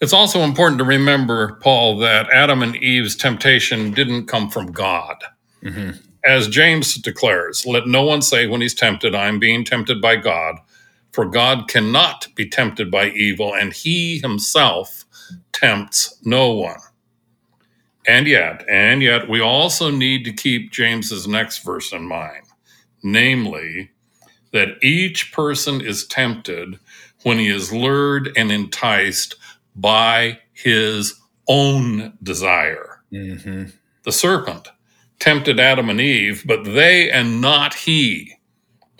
It's 0.00 0.12
also 0.12 0.40
important 0.40 0.78
to 0.78 0.84
remember, 0.84 1.54
Paul, 1.56 1.98
that 1.98 2.30
Adam 2.30 2.62
and 2.62 2.76
Eve's 2.76 3.16
temptation 3.16 3.92
didn't 3.92 4.26
come 4.26 4.50
from 4.50 4.72
God. 4.72 5.16
Mm-hmm. 5.62 5.98
As 6.24 6.48
James 6.48 6.94
declares, 6.94 7.64
let 7.66 7.86
no 7.86 8.02
one 8.02 8.22
say 8.22 8.46
when 8.46 8.60
he's 8.60 8.74
tempted, 8.74 9.14
I'm 9.14 9.38
being 9.38 9.64
tempted 9.64 10.00
by 10.00 10.16
God, 10.16 10.56
for 11.12 11.26
God 11.26 11.68
cannot 11.68 12.26
be 12.34 12.48
tempted 12.48 12.90
by 12.90 13.10
evil, 13.10 13.54
and 13.54 13.72
he 13.72 14.18
himself 14.18 15.04
tempts 15.52 16.18
no 16.24 16.52
one. 16.52 16.78
And 18.06 18.26
yet, 18.26 18.64
and 18.68 19.02
yet, 19.02 19.28
we 19.28 19.40
also 19.40 19.90
need 19.90 20.24
to 20.24 20.32
keep 20.32 20.72
James's 20.72 21.26
next 21.26 21.58
verse 21.58 21.92
in 21.92 22.06
mind, 22.06 22.44
namely, 23.02 23.90
that 24.52 24.82
each 24.82 25.32
person 25.32 25.80
is 25.80 26.06
tempted 26.06 26.78
when 27.22 27.38
he 27.38 27.48
is 27.48 27.72
lured 27.72 28.30
and 28.36 28.52
enticed 28.52 29.36
by 29.74 30.38
his 30.52 31.14
own 31.48 32.16
desire. 32.22 33.02
Mm-hmm. 33.12 33.66
The 34.04 34.12
serpent 34.12 34.68
tempted 35.18 35.58
Adam 35.58 35.88
and 35.88 36.00
Eve, 36.00 36.44
but 36.46 36.64
they 36.64 37.10
and 37.10 37.40
not 37.40 37.74
he 37.74 38.34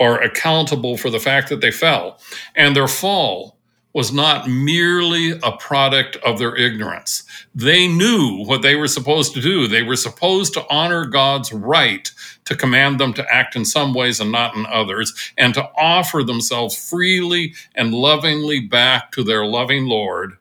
are 0.01 0.21
accountable 0.21 0.97
for 0.97 1.11
the 1.11 1.21
fact 1.21 1.49
that 1.49 1.61
they 1.61 1.71
fell. 1.71 2.21
And 2.55 2.75
their 2.75 2.89
fall 2.89 3.59
was 3.93 4.13
not 4.13 4.49
merely 4.49 5.39
a 5.43 5.53
product 5.53 6.17
of 6.17 6.39
their 6.39 6.57
ignorance. 6.57 7.23
They 7.55 7.87
knew 7.87 8.45
what 8.45 8.63
they 8.63 8.75
were 8.75 8.89
supposed 8.89 9.35
to 9.35 9.41
do. 9.41 9.69
They 9.69 9.85
were 9.85 9.95
supposed 9.95 10.53
to 10.55 10.67
honor 10.69 11.07
God's 11.07 11.53
right 11.53 12.11
to 12.47 12.57
command 12.57 12.99
them 12.99 13.15
to 13.15 13.33
act 13.33 13.55
in 13.55 13.65
some 13.65 13.95
ways 13.95 14.19
and 14.19 14.33
not 14.33 14.57
in 14.57 14.67
others, 14.67 15.33
and 15.39 15.55
to 15.55 15.71
offer 15.77 16.25
themselves 16.25 16.77
freely 16.77 17.55
and 17.77 17.95
lovingly 17.95 18.61
back 18.61 19.13
to 19.13 19.23
their 19.23 19.47
loving 19.47 19.87
Lord, 19.87 20.39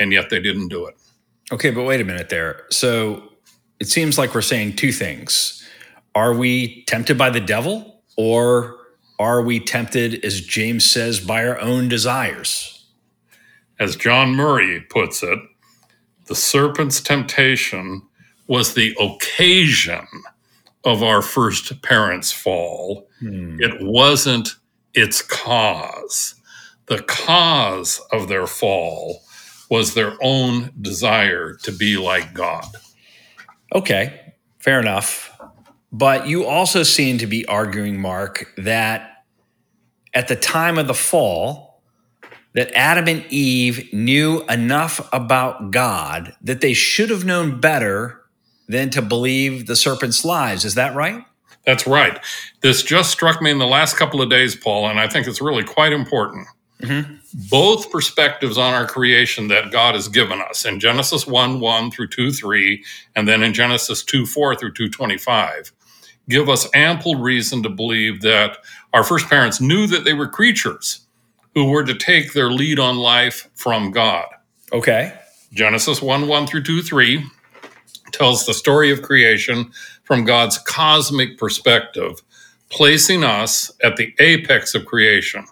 and 0.00 0.12
yet 0.12 0.30
they 0.30 0.40
didn't 0.40 0.68
do 0.68 0.86
it. 0.86 0.96
Okay, 1.52 1.70
but 1.70 1.84
wait 1.84 2.00
a 2.00 2.04
minute 2.04 2.30
there. 2.30 2.64
So 2.70 3.22
it 3.78 3.88
seems 3.88 4.18
like 4.18 4.34
we're 4.34 4.40
saying 4.40 4.76
two 4.76 4.90
things. 4.90 5.64
Are 6.14 6.34
we 6.34 6.84
tempted 6.86 7.16
by 7.16 7.30
the 7.30 7.40
devil, 7.40 8.02
or 8.16 8.78
are 9.20 9.42
we 9.42 9.60
tempted, 9.60 10.24
as 10.24 10.40
James 10.40 10.90
says, 10.90 11.20
by 11.20 11.46
our 11.46 11.60
own 11.60 11.88
desires? 11.88 12.86
As 13.78 13.94
John 13.94 14.34
Murray 14.34 14.80
puts 14.80 15.22
it, 15.22 15.38
the 16.26 16.34
serpent's 16.34 17.00
temptation 17.00 18.02
was 18.46 18.74
the 18.74 18.96
occasion 18.98 20.06
of 20.84 21.02
our 21.02 21.22
first 21.22 21.82
parents' 21.82 22.32
fall. 22.32 23.08
Hmm. 23.20 23.60
It 23.60 23.82
wasn't 23.82 24.56
its 24.94 25.22
cause. 25.22 26.34
The 26.86 27.02
cause 27.02 28.00
of 28.12 28.28
their 28.28 28.46
fall 28.46 29.22
was 29.70 29.94
their 29.94 30.16
own 30.20 30.72
desire 30.80 31.54
to 31.62 31.72
be 31.72 31.96
like 31.96 32.34
God. 32.34 32.66
Okay, 33.74 34.34
fair 34.58 34.80
enough. 34.80 35.30
But 35.92 36.26
you 36.26 36.44
also 36.44 36.82
seem 36.82 37.18
to 37.18 37.26
be 37.26 37.46
arguing, 37.46 38.00
Mark, 38.00 38.52
that 38.56 39.24
at 40.12 40.28
the 40.28 40.36
time 40.36 40.78
of 40.78 40.86
the 40.86 40.94
fall 40.94 41.82
that 42.52 42.72
Adam 42.74 43.06
and 43.06 43.24
Eve 43.30 43.92
knew 43.92 44.42
enough 44.48 45.08
about 45.12 45.70
God 45.70 46.34
that 46.42 46.60
they 46.60 46.72
should 46.72 47.10
have 47.10 47.24
known 47.24 47.60
better 47.60 48.20
than 48.68 48.90
to 48.90 49.02
believe 49.02 49.66
the 49.66 49.76
serpent's 49.76 50.24
lies. 50.24 50.64
Is 50.64 50.74
that 50.74 50.94
right? 50.94 51.24
That's 51.64 51.86
right. 51.86 52.18
This 52.62 52.82
just 52.82 53.10
struck 53.10 53.40
me 53.42 53.50
in 53.50 53.58
the 53.58 53.66
last 53.66 53.96
couple 53.96 54.22
of 54.22 54.30
days, 54.30 54.56
Paul, 54.56 54.88
and 54.88 54.98
I 54.98 55.08
think 55.08 55.26
it's 55.26 55.40
really 55.40 55.64
quite 55.64 55.92
important. 55.92 56.48
Mm-hmm. 56.82 57.16
Both 57.50 57.92
perspectives 57.92 58.58
on 58.58 58.74
our 58.74 58.86
creation 58.86 59.48
that 59.48 59.70
God 59.70 59.94
has 59.94 60.08
given 60.08 60.40
us 60.40 60.64
in 60.64 60.80
Genesis 60.80 61.26
1 61.26 61.60
1 61.60 61.90
through 61.90 62.08
2 62.08 62.32
3, 62.32 62.84
and 63.14 63.28
then 63.28 63.42
in 63.42 63.54
Genesis 63.54 64.02
2 64.04 64.26
4 64.26 64.56
through 64.56 64.72
225 64.72 65.72
give 66.30 66.48
us 66.48 66.68
ample 66.74 67.16
reason 67.16 67.62
to 67.62 67.68
believe 67.68 68.22
that 68.22 68.58
our 68.94 69.04
first 69.04 69.28
parents 69.28 69.60
knew 69.60 69.86
that 69.88 70.04
they 70.04 70.14
were 70.14 70.28
creatures 70.28 71.06
who 71.54 71.68
were 71.68 71.84
to 71.84 71.94
take 71.94 72.32
their 72.32 72.50
lead 72.50 72.78
on 72.78 72.96
life 72.96 73.50
from 73.54 73.90
God. 73.90 74.26
Okay. 74.72 75.12
Genesis 75.52 76.00
1 76.00 76.28
1 76.28 76.46
through 76.46 76.62
2 76.62 76.82
3 76.82 77.24
tells 78.12 78.46
the 78.46 78.54
story 78.54 78.90
of 78.90 79.02
creation 79.02 79.70
from 80.04 80.24
God's 80.24 80.58
cosmic 80.58 81.36
perspective, 81.38 82.22
placing 82.70 83.24
us 83.24 83.70
at 83.82 83.96
the 83.96 84.14
apex 84.20 84.74
of 84.74 84.86
creation 84.86 85.44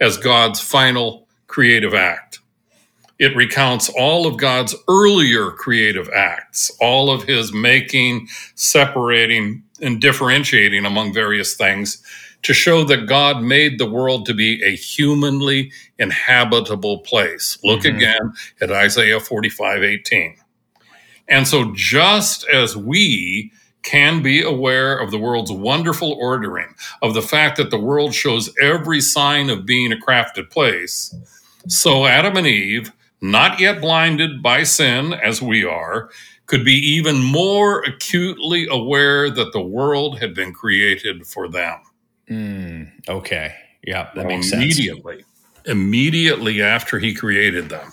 as 0.00 0.16
God's 0.16 0.60
final 0.60 1.28
creative 1.46 1.94
act. 1.94 2.38
It 3.18 3.36
recounts 3.36 3.90
all 3.90 4.26
of 4.26 4.38
God's 4.38 4.74
earlier 4.88 5.50
creative 5.50 6.08
acts, 6.08 6.70
all 6.80 7.10
of 7.10 7.24
his 7.24 7.52
making, 7.52 8.28
separating, 8.54 9.62
and 9.82 10.00
differentiating 10.00 10.86
among 10.86 11.12
various 11.12 11.54
things 11.54 12.02
to 12.42 12.54
show 12.54 12.84
that 12.84 13.06
God 13.06 13.42
made 13.42 13.78
the 13.78 13.90
world 13.90 14.24
to 14.26 14.34
be 14.34 14.62
a 14.64 14.74
humanly 14.74 15.70
inhabitable 15.98 17.00
place. 17.00 17.58
Look 17.62 17.80
mm-hmm. 17.80 17.96
again 17.96 18.32
at 18.62 18.72
Isaiah 18.72 19.20
45 19.20 19.82
18. 19.82 20.36
And 21.28 21.46
so, 21.46 21.72
just 21.74 22.48
as 22.48 22.76
we 22.76 23.52
can 23.82 24.22
be 24.22 24.42
aware 24.42 24.96
of 24.98 25.10
the 25.10 25.18
world's 25.18 25.52
wonderful 25.52 26.12
ordering, 26.20 26.74
of 27.02 27.14
the 27.14 27.22
fact 27.22 27.56
that 27.56 27.70
the 27.70 27.78
world 27.78 28.14
shows 28.14 28.50
every 28.60 29.00
sign 29.00 29.50
of 29.50 29.66
being 29.66 29.92
a 29.92 29.96
crafted 29.96 30.50
place, 30.50 31.14
so 31.68 32.06
Adam 32.06 32.36
and 32.36 32.46
Eve, 32.46 32.92
not 33.20 33.60
yet 33.60 33.80
blinded 33.80 34.42
by 34.42 34.62
sin 34.62 35.12
as 35.14 35.42
we 35.42 35.64
are, 35.64 36.10
could 36.46 36.64
be 36.64 36.74
even 36.74 37.22
more 37.22 37.82
acutely 37.84 38.66
aware 38.68 39.30
that 39.30 39.52
the 39.52 39.60
world 39.60 40.18
had 40.18 40.34
been 40.34 40.52
created 40.52 41.26
for 41.26 41.48
them. 41.48 41.78
Mm, 42.28 43.08
okay. 43.08 43.54
Yeah, 43.84 44.10
that 44.14 44.26
makes 44.26 44.50
sense. 44.50 44.62
immediately. 44.62 45.24
Immediately 45.66 46.62
after 46.62 46.98
he 46.98 47.14
created 47.14 47.68
them, 47.68 47.88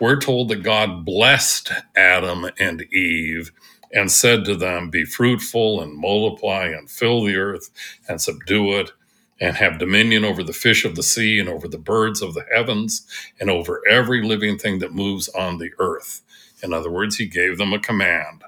we're 0.00 0.18
told 0.18 0.48
that 0.48 0.64
God 0.64 1.04
blessed 1.04 1.70
Adam 1.94 2.50
and 2.58 2.82
Eve 2.92 3.52
and 3.92 4.10
said 4.10 4.44
to 4.44 4.56
them, 4.56 4.90
Be 4.90 5.04
fruitful 5.04 5.80
and 5.80 5.96
multiply 5.96 6.66
and 6.66 6.90
fill 6.90 7.24
the 7.24 7.36
earth 7.36 7.70
and 8.08 8.20
subdue 8.20 8.72
it 8.78 8.92
and 9.40 9.56
have 9.56 9.78
dominion 9.78 10.24
over 10.24 10.42
the 10.42 10.52
fish 10.52 10.84
of 10.84 10.94
the 10.94 11.02
sea 11.02 11.38
and 11.38 11.48
over 11.48 11.68
the 11.68 11.78
birds 11.78 12.22
of 12.22 12.34
the 12.34 12.46
heavens 12.54 13.06
and 13.40 13.50
over 13.50 13.82
every 13.90 14.22
living 14.22 14.58
thing 14.58 14.78
that 14.78 14.92
moves 14.94 15.28
on 15.30 15.58
the 15.58 15.70
earth. 15.78 16.22
In 16.62 16.72
other 16.72 16.90
words, 16.90 17.16
he 17.16 17.26
gave 17.26 17.58
them 17.58 17.72
a 17.72 17.80
command. 17.80 18.44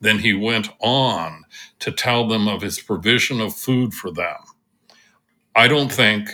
Then 0.00 0.18
he 0.18 0.34
went 0.34 0.68
on 0.80 1.44
to 1.80 1.90
tell 1.90 2.28
them 2.28 2.46
of 2.46 2.62
his 2.62 2.78
provision 2.80 3.40
of 3.40 3.54
food 3.54 3.94
for 3.94 4.10
them. 4.10 4.36
I 5.56 5.68
don't 5.68 5.92
think, 5.92 6.30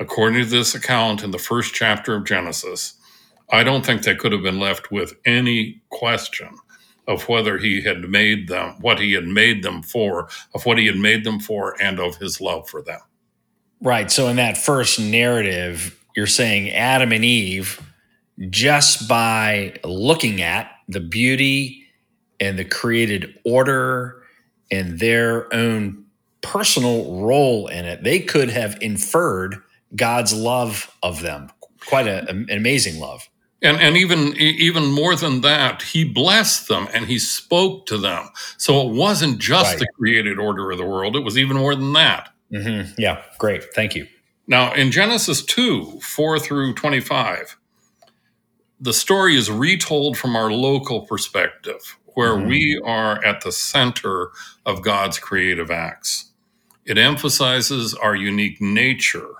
according 0.00 0.40
to 0.44 0.50
this 0.50 0.74
account 0.74 1.22
in 1.22 1.30
the 1.30 1.38
first 1.38 1.74
chapter 1.74 2.16
of 2.16 2.24
Genesis, 2.24 2.94
I 3.50 3.62
don't 3.62 3.86
think 3.86 4.02
they 4.02 4.16
could 4.16 4.32
have 4.32 4.42
been 4.42 4.60
left 4.60 4.90
with 4.90 5.14
any 5.24 5.82
question 5.90 6.50
of 7.06 7.28
whether 7.28 7.58
he 7.58 7.82
had 7.82 8.08
made 8.08 8.48
them, 8.48 8.76
what 8.80 8.98
he 8.98 9.12
had 9.12 9.26
made 9.26 9.62
them 9.62 9.82
for, 9.82 10.28
of 10.54 10.64
what 10.64 10.78
he 10.78 10.86
had 10.86 10.96
made 10.96 11.24
them 11.24 11.38
for, 11.38 11.80
and 11.80 12.00
of 12.00 12.16
his 12.16 12.40
love 12.40 12.68
for 12.68 12.82
them. 12.82 13.00
Right. 13.80 14.10
So 14.10 14.28
in 14.28 14.36
that 14.36 14.56
first 14.56 14.98
narrative, 14.98 15.98
you're 16.16 16.26
saying 16.26 16.70
Adam 16.70 17.12
and 17.12 17.24
Eve 17.24 17.80
just 18.50 19.08
by 19.08 19.74
looking 19.84 20.42
at 20.42 20.70
the 20.88 21.00
beauty 21.00 21.86
and 22.40 22.58
the 22.58 22.64
created 22.64 23.38
order 23.44 24.22
and 24.70 24.98
their 24.98 25.52
own 25.54 26.04
personal 26.40 27.20
role 27.20 27.68
in 27.68 27.84
it, 27.84 28.02
they 28.02 28.20
could 28.20 28.50
have 28.50 28.76
inferred 28.80 29.56
God's 29.94 30.34
love 30.34 30.94
of 31.02 31.22
them. 31.22 31.50
Quite 31.86 32.06
a, 32.06 32.28
an 32.28 32.48
amazing 32.50 33.00
love. 33.00 33.28
And, 33.64 33.80
and 33.80 33.96
even 33.96 34.36
even 34.36 34.92
more 34.92 35.16
than 35.16 35.40
that, 35.40 35.80
he 35.80 36.04
blessed 36.04 36.68
them 36.68 36.86
and 36.92 37.06
he 37.06 37.18
spoke 37.18 37.86
to 37.86 37.96
them. 37.96 38.28
So 38.58 38.86
it 38.86 38.92
wasn't 38.94 39.38
just 39.38 39.72
right. 39.72 39.78
the 39.78 39.88
created 39.96 40.38
order 40.38 40.70
of 40.70 40.76
the 40.78 40.84
world; 40.84 41.16
it 41.16 41.24
was 41.24 41.38
even 41.38 41.56
more 41.56 41.74
than 41.74 41.94
that. 41.94 42.28
Mm-hmm. 42.52 42.92
Yeah, 42.98 43.22
great. 43.38 43.64
Thank 43.74 43.94
you. 43.94 44.06
Now, 44.46 44.74
in 44.74 44.90
Genesis 44.90 45.42
2 45.42 46.00
4 46.00 46.38
through 46.38 46.74
25, 46.74 47.56
the 48.78 48.92
story 48.92 49.34
is 49.34 49.50
retold 49.50 50.18
from 50.18 50.36
our 50.36 50.52
local 50.52 51.06
perspective, 51.06 51.96
where 52.08 52.34
mm-hmm. 52.34 52.48
we 52.48 52.82
are 52.84 53.24
at 53.24 53.40
the 53.40 53.52
center 53.52 54.30
of 54.66 54.82
God's 54.82 55.18
creative 55.18 55.70
acts. 55.70 56.32
It 56.84 56.98
emphasizes 56.98 57.94
our 57.94 58.14
unique 58.14 58.60
nature 58.60 59.30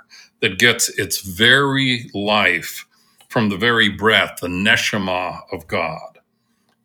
that 0.40 0.58
gets 0.58 0.88
its 0.98 1.20
very 1.20 2.08
life 2.14 2.86
from 3.34 3.48
the 3.48 3.56
very 3.56 3.88
breath, 3.88 4.38
the 4.40 4.46
neshama 4.46 5.40
of 5.50 5.66
God. 5.66 6.20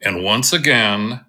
And 0.02 0.24
once 0.24 0.52
again, 0.52 1.24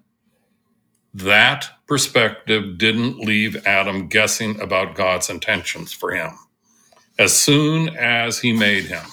that 1.13 1.69
perspective 1.87 2.79
didn't 2.79 3.19
leave 3.19 3.67
Adam 3.67 4.07
guessing 4.07 4.59
about 4.59 4.95
God's 4.95 5.29
intentions 5.29 5.93
for 5.93 6.09
him. 6.09 6.31
As 7.19 7.33
soon 7.33 7.89
as 7.89 8.39
he 8.39 8.51
made 8.51 8.85
him, 8.85 9.05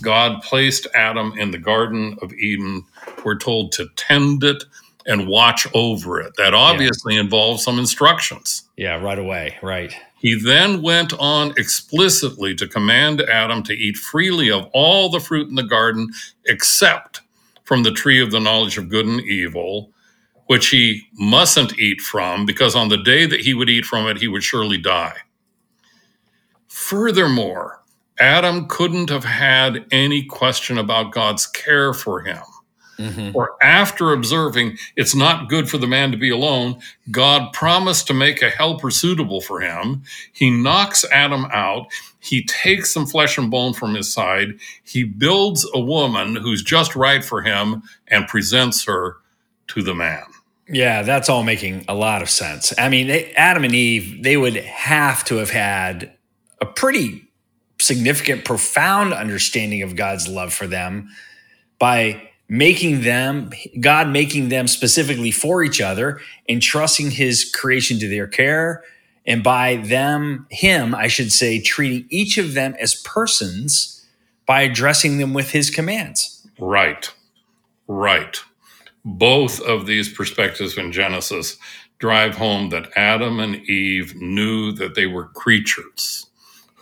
God 0.00 0.42
placed 0.42 0.86
Adam 0.94 1.34
in 1.36 1.50
the 1.50 1.58
Garden 1.58 2.16
of 2.22 2.32
Eden. 2.34 2.84
We're 3.24 3.36
told 3.36 3.72
to 3.72 3.88
tend 3.96 4.44
it 4.44 4.62
and 5.06 5.26
watch 5.26 5.66
over 5.74 6.20
it. 6.20 6.34
That 6.36 6.54
obviously 6.54 7.14
yeah. 7.14 7.22
involves 7.22 7.64
some 7.64 7.80
instructions. 7.80 8.62
Yeah, 8.76 9.02
right 9.02 9.18
away. 9.18 9.58
Right. 9.60 9.92
He 10.22 10.36
then 10.36 10.82
went 10.82 11.12
on 11.18 11.50
explicitly 11.56 12.54
to 12.54 12.68
command 12.68 13.20
Adam 13.22 13.64
to 13.64 13.72
eat 13.72 13.96
freely 13.96 14.52
of 14.52 14.68
all 14.72 15.10
the 15.10 15.18
fruit 15.18 15.48
in 15.48 15.56
the 15.56 15.64
garden 15.64 16.10
except 16.46 17.22
from 17.64 17.82
the 17.82 17.90
tree 17.90 18.22
of 18.22 18.30
the 18.30 18.38
knowledge 18.38 18.78
of 18.78 18.88
good 18.88 19.04
and 19.04 19.20
evil, 19.22 19.90
which 20.46 20.68
he 20.68 21.02
mustn't 21.14 21.76
eat 21.76 22.00
from, 22.00 22.46
because 22.46 22.76
on 22.76 22.88
the 22.88 23.02
day 23.02 23.26
that 23.26 23.40
he 23.40 23.52
would 23.52 23.68
eat 23.68 23.84
from 23.84 24.06
it, 24.06 24.18
he 24.18 24.28
would 24.28 24.44
surely 24.44 24.78
die. 24.78 25.16
Furthermore, 26.68 27.82
Adam 28.20 28.68
couldn't 28.68 29.10
have 29.10 29.24
had 29.24 29.84
any 29.90 30.22
question 30.24 30.78
about 30.78 31.10
God's 31.10 31.48
care 31.48 31.92
for 31.92 32.20
him. 32.20 32.42
Mm-hmm. 32.98 33.36
Or 33.36 33.56
after 33.62 34.12
observing 34.12 34.76
it's 34.96 35.14
not 35.14 35.48
good 35.48 35.68
for 35.68 35.78
the 35.78 35.86
man 35.86 36.10
to 36.12 36.16
be 36.16 36.30
alone, 36.30 36.80
God 37.10 37.52
promised 37.52 38.06
to 38.08 38.14
make 38.14 38.42
a 38.42 38.50
helper 38.50 38.90
suitable 38.90 39.40
for 39.40 39.60
him. 39.60 40.02
He 40.32 40.50
knocks 40.50 41.04
Adam 41.10 41.46
out. 41.52 41.86
He 42.20 42.44
takes 42.44 42.92
some 42.92 43.06
flesh 43.06 43.38
and 43.38 43.50
bone 43.50 43.72
from 43.72 43.94
his 43.94 44.12
side. 44.12 44.54
He 44.84 45.04
builds 45.04 45.68
a 45.74 45.80
woman 45.80 46.36
who's 46.36 46.62
just 46.62 46.94
right 46.94 47.24
for 47.24 47.42
him 47.42 47.82
and 48.08 48.28
presents 48.28 48.84
her 48.84 49.16
to 49.68 49.82
the 49.82 49.94
man. 49.94 50.24
Yeah, 50.68 51.02
that's 51.02 51.28
all 51.28 51.42
making 51.42 51.84
a 51.88 51.94
lot 51.94 52.22
of 52.22 52.30
sense. 52.30 52.72
I 52.78 52.88
mean, 52.88 53.08
they, 53.08 53.32
Adam 53.32 53.64
and 53.64 53.74
Eve, 53.74 54.22
they 54.22 54.36
would 54.36 54.56
have 54.56 55.24
to 55.24 55.36
have 55.36 55.50
had 55.50 56.12
a 56.60 56.66
pretty 56.66 57.28
significant, 57.80 58.44
profound 58.44 59.12
understanding 59.12 59.82
of 59.82 59.96
God's 59.96 60.28
love 60.28 60.54
for 60.54 60.66
them 60.66 61.08
by 61.78 62.30
making 62.48 63.02
them, 63.02 63.50
God 63.80 64.08
making 64.08 64.48
them 64.48 64.68
specifically 64.68 65.30
for 65.30 65.62
each 65.62 65.80
other, 65.80 66.20
entrusting 66.48 67.10
his 67.10 67.50
creation 67.50 67.98
to 67.98 68.08
their 68.08 68.26
care, 68.26 68.84
and 69.24 69.42
by 69.42 69.76
them, 69.76 70.46
him, 70.50 70.94
I 70.94 71.06
should 71.06 71.32
say, 71.32 71.60
treating 71.60 72.06
each 72.10 72.38
of 72.38 72.54
them 72.54 72.74
as 72.80 72.94
persons 72.94 74.04
by 74.46 74.62
addressing 74.62 75.18
them 75.18 75.32
with 75.32 75.50
his 75.50 75.70
commands. 75.70 76.46
Right, 76.58 77.12
right. 77.86 78.38
Both 79.04 79.60
of 79.60 79.86
these 79.86 80.12
perspectives 80.12 80.76
in 80.76 80.92
Genesis 80.92 81.56
drive 81.98 82.36
home 82.36 82.70
that 82.70 82.90
Adam 82.96 83.38
and 83.38 83.56
Eve 83.68 84.16
knew 84.16 84.72
that 84.72 84.94
they 84.94 85.06
were 85.06 85.28
creatures 85.28 86.26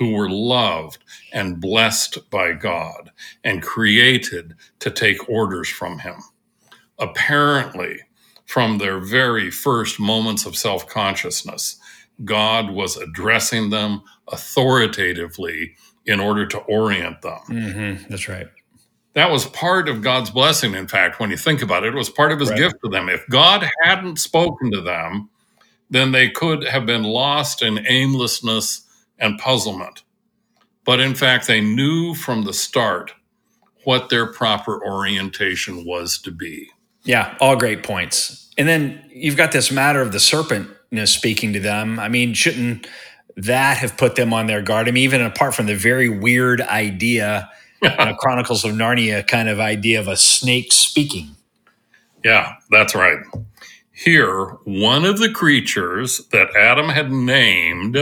who 0.01 0.15
were 0.15 0.31
loved 0.31 1.05
and 1.31 1.61
blessed 1.61 2.31
by 2.31 2.55
God 2.55 3.13
and 3.45 3.63
created 3.63 4.55
to 4.79 4.91
take 4.91 5.29
orders 5.29 5.69
from 5.69 5.99
Him. 5.99 6.17
Apparently, 6.99 8.01
from 8.47 8.79
their 8.79 8.99
very 8.99 9.51
first 9.51 10.01
moments 10.01 10.47
of 10.47 10.57
self 10.57 10.89
consciousness, 10.89 11.77
God 12.25 12.71
was 12.71 12.97
addressing 12.97 13.69
them 13.69 14.03
authoritatively 14.29 15.77
in 16.07 16.19
order 16.19 16.47
to 16.47 16.59
orient 16.61 17.21
them. 17.21 17.41
Mm-hmm. 17.49 18.05
That's 18.09 18.27
right. 18.27 18.49
That 19.13 19.31
was 19.31 19.45
part 19.45 19.89
of 19.91 20.01
God's 20.01 20.31
blessing, 20.31 20.75
in 20.75 20.89
fact, 20.89 21.21
when 21.21 21.31
you 21.31 21.37
think 21.37 21.61
about 21.61 21.85
it. 21.85 21.93
It 21.93 21.99
was 21.99 22.09
part 22.09 22.33
of 22.33 22.41
his 22.41 22.49
right. 22.49 22.59
gift 22.59 22.77
to 22.85 22.91
them. 22.91 23.11
If 23.11 23.27
God 23.29 23.69
hadn't 23.83 24.19
spoken 24.19 24.71
to 24.73 24.81
them, 24.81 25.29
then 25.91 26.13
they 26.13 26.31
could 26.31 26.65
have 26.65 26.87
been 26.87 27.03
lost 27.03 27.61
in 27.61 27.85
aimlessness 27.87 28.87
and 29.21 29.39
puzzlement. 29.39 30.03
But 30.85 31.01
in 31.01 31.15
fact, 31.15 31.47
they 31.47 31.61
knew 31.61 32.15
from 32.15 32.45
the 32.45 32.53
start 32.53 33.13
what 33.85 34.09
their 34.09 34.27
proper 34.27 34.85
orientation 34.85 35.85
was 35.85 36.19
to 36.19 36.31
be. 36.31 36.71
Yeah, 37.05 37.37
all 37.41 37.57
great 37.57 37.83
points. 37.83 38.51
And 38.59 38.69
then 38.69 39.03
you've 39.11 39.37
got 39.37 39.53
this 39.53 39.71
matter 39.71 40.03
of 40.03 40.13
the 40.13 40.21
serpent 40.21 40.69
speaking 41.05 41.53
to 41.53 41.61
them. 41.61 41.99
I 41.99 42.09
mean, 42.09 42.35
shouldn't 42.35 42.87
that 43.37 43.79
have 43.79 43.97
put 43.97 44.17
them 44.17 44.33
on 44.33 44.47
their 44.47 44.61
guard? 44.61 44.89
I 44.89 44.91
mean, 44.91 45.05
even 45.05 45.23
apart 45.23 45.55
from 45.55 45.67
the 45.67 45.77
very 45.77 46.09
weird 46.09 46.61
idea, 46.61 47.51
uh, 47.83 48.15
Chronicles 48.19 48.65
of 48.65 48.73
Narnia 48.73 49.27
kind 49.27 49.49
of 49.49 49.61
idea 49.61 50.01
of 50.01 50.09
a 50.09 50.17
snake 50.17 50.73
speaking. 50.73 51.37
Yeah, 52.25 52.55
that's 52.71 52.95
right. 52.95 53.19
Here, 53.93 54.45
one 54.65 55.05
of 55.05 55.19
the 55.19 55.31
creatures 55.31 56.27
that 56.33 56.55
Adam 56.57 56.89
had 56.89 57.11
named 57.11 57.97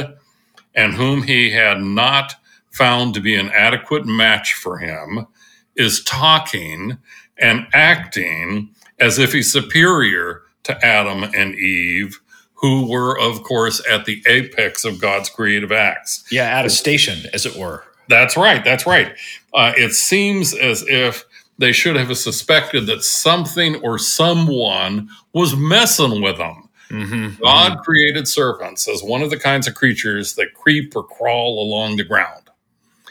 and 0.78 0.94
whom 0.94 1.24
he 1.24 1.50
had 1.50 1.80
not 1.82 2.36
found 2.70 3.12
to 3.12 3.20
be 3.20 3.34
an 3.34 3.50
adequate 3.50 4.06
match 4.06 4.54
for 4.54 4.78
him 4.78 5.26
is 5.74 6.04
talking 6.04 6.96
and 7.36 7.66
acting 7.74 8.70
as 9.00 9.18
if 9.18 9.32
he's 9.32 9.50
superior 9.50 10.42
to 10.62 10.86
Adam 10.86 11.24
and 11.34 11.56
Eve, 11.56 12.20
who 12.54 12.88
were, 12.88 13.18
of 13.18 13.42
course, 13.42 13.82
at 13.90 14.04
the 14.04 14.22
apex 14.28 14.84
of 14.84 15.00
God's 15.00 15.28
creative 15.28 15.72
acts. 15.72 16.24
Yeah, 16.30 16.44
at 16.44 16.64
a 16.64 16.70
station, 16.70 17.28
as 17.32 17.44
it 17.44 17.56
were. 17.56 17.82
That's 18.08 18.36
right. 18.36 18.62
That's 18.62 18.86
right. 18.86 19.16
Uh, 19.52 19.72
it 19.76 19.94
seems 19.94 20.54
as 20.54 20.84
if 20.86 21.24
they 21.58 21.72
should 21.72 21.96
have 21.96 22.16
suspected 22.16 22.86
that 22.86 23.02
something 23.02 23.76
or 23.82 23.98
someone 23.98 25.08
was 25.32 25.56
messing 25.56 26.22
with 26.22 26.38
them. 26.38 26.67
Mm-hmm, 26.90 27.42
God 27.42 27.72
mm-hmm. 27.72 27.80
created 27.82 28.26
serpents 28.26 28.88
as 28.88 29.02
one 29.02 29.22
of 29.22 29.30
the 29.30 29.38
kinds 29.38 29.66
of 29.66 29.74
creatures 29.74 30.34
that 30.34 30.54
creep 30.54 30.96
or 30.96 31.04
crawl 31.04 31.62
along 31.62 31.96
the 31.96 32.04
ground. 32.04 32.44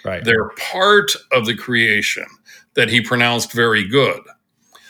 Right. 0.03 0.23
They're 0.23 0.49
part 0.49 1.15
of 1.31 1.45
the 1.45 1.55
creation 1.55 2.25
that 2.73 2.89
he 2.89 3.01
pronounced 3.01 3.51
very 3.51 3.87
good. 3.87 4.21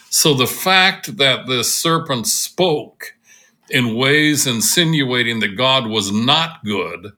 So 0.09 0.33
the 0.33 0.47
fact 0.47 1.17
that 1.17 1.47
this 1.47 1.73
serpent 1.73 2.27
spoke 2.27 3.13
in 3.69 3.95
ways 3.95 4.47
insinuating 4.47 5.39
that 5.41 5.57
God 5.57 5.87
was 5.87 6.11
not 6.11 6.63
good 6.63 7.11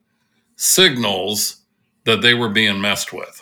signals 0.56 1.58
that 2.06 2.22
they 2.22 2.34
were 2.34 2.50
being 2.50 2.82
messed 2.82 3.14
with. 3.14 3.42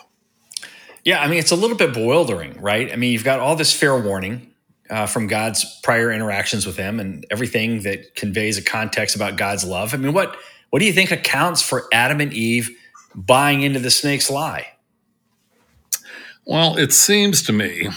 Yeah, 1.03 1.21
I 1.21 1.27
mean, 1.27 1.39
it's 1.39 1.51
a 1.51 1.55
little 1.55 1.77
bit 1.77 1.93
bewildering, 1.93 2.61
right? 2.61 2.91
I 2.91 2.97
mean, 2.97 3.13
you've 3.13 3.23
got 3.23 3.39
all 3.39 3.55
this 3.55 3.71
fair 3.71 3.97
warning 3.97 4.53
uh, 4.89 5.05
from 5.05 5.27
God's 5.27 5.79
prior 5.81 6.11
interactions 6.11 6.65
with 6.65 6.75
them 6.75 6.99
and 6.99 7.25
everything 7.29 7.81
that 7.81 8.15
conveys 8.15 8.57
a 8.57 8.63
context 8.63 9.15
about 9.15 9.37
God's 9.37 9.63
love. 9.63 9.93
I 9.93 9.97
mean, 9.97 10.13
what 10.13 10.37
what 10.69 10.79
do 10.79 10.85
you 10.85 10.93
think 10.93 11.11
accounts 11.11 11.61
for 11.61 11.85
Adam 11.93 12.19
and 12.19 12.33
Eve 12.33 12.69
buying 13.15 13.61
into 13.61 13.79
the 13.79 13.91
snake's 13.91 14.29
lie? 14.29 14.67
Well, 16.45 16.77
it 16.77 16.93
seems 16.93 17.41
to 17.43 17.53
me 17.53 17.89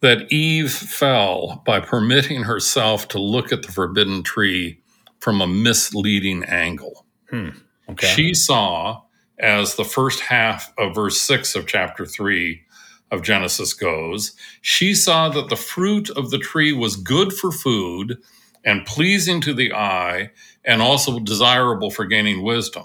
that 0.00 0.30
Eve 0.30 0.70
fell 0.70 1.62
by 1.66 1.80
permitting 1.80 2.42
herself 2.42 3.08
to 3.08 3.18
look 3.18 3.52
at 3.52 3.62
the 3.62 3.72
forbidden 3.72 4.22
tree 4.22 4.80
from 5.18 5.40
a 5.40 5.46
misleading 5.46 6.44
angle. 6.44 7.04
Hmm. 7.30 7.50
Okay. 7.90 8.06
She 8.06 8.34
saw, 8.34 9.02
as 9.38 9.74
the 9.74 9.84
first 9.84 10.20
half 10.20 10.72
of 10.78 10.94
verse 10.94 11.20
6 11.20 11.54
of 11.54 11.66
chapter 11.66 12.06
3 12.06 12.62
of 13.10 13.22
Genesis 13.22 13.72
goes, 13.72 14.32
she 14.60 14.94
saw 14.94 15.28
that 15.30 15.48
the 15.48 15.56
fruit 15.56 16.10
of 16.10 16.30
the 16.30 16.38
tree 16.38 16.72
was 16.72 16.96
good 16.96 17.32
for 17.32 17.50
food 17.50 18.18
and 18.64 18.86
pleasing 18.86 19.40
to 19.40 19.54
the 19.54 19.72
eye 19.72 20.30
and 20.64 20.82
also 20.82 21.18
desirable 21.18 21.90
for 21.90 22.04
gaining 22.04 22.42
wisdom 22.42 22.84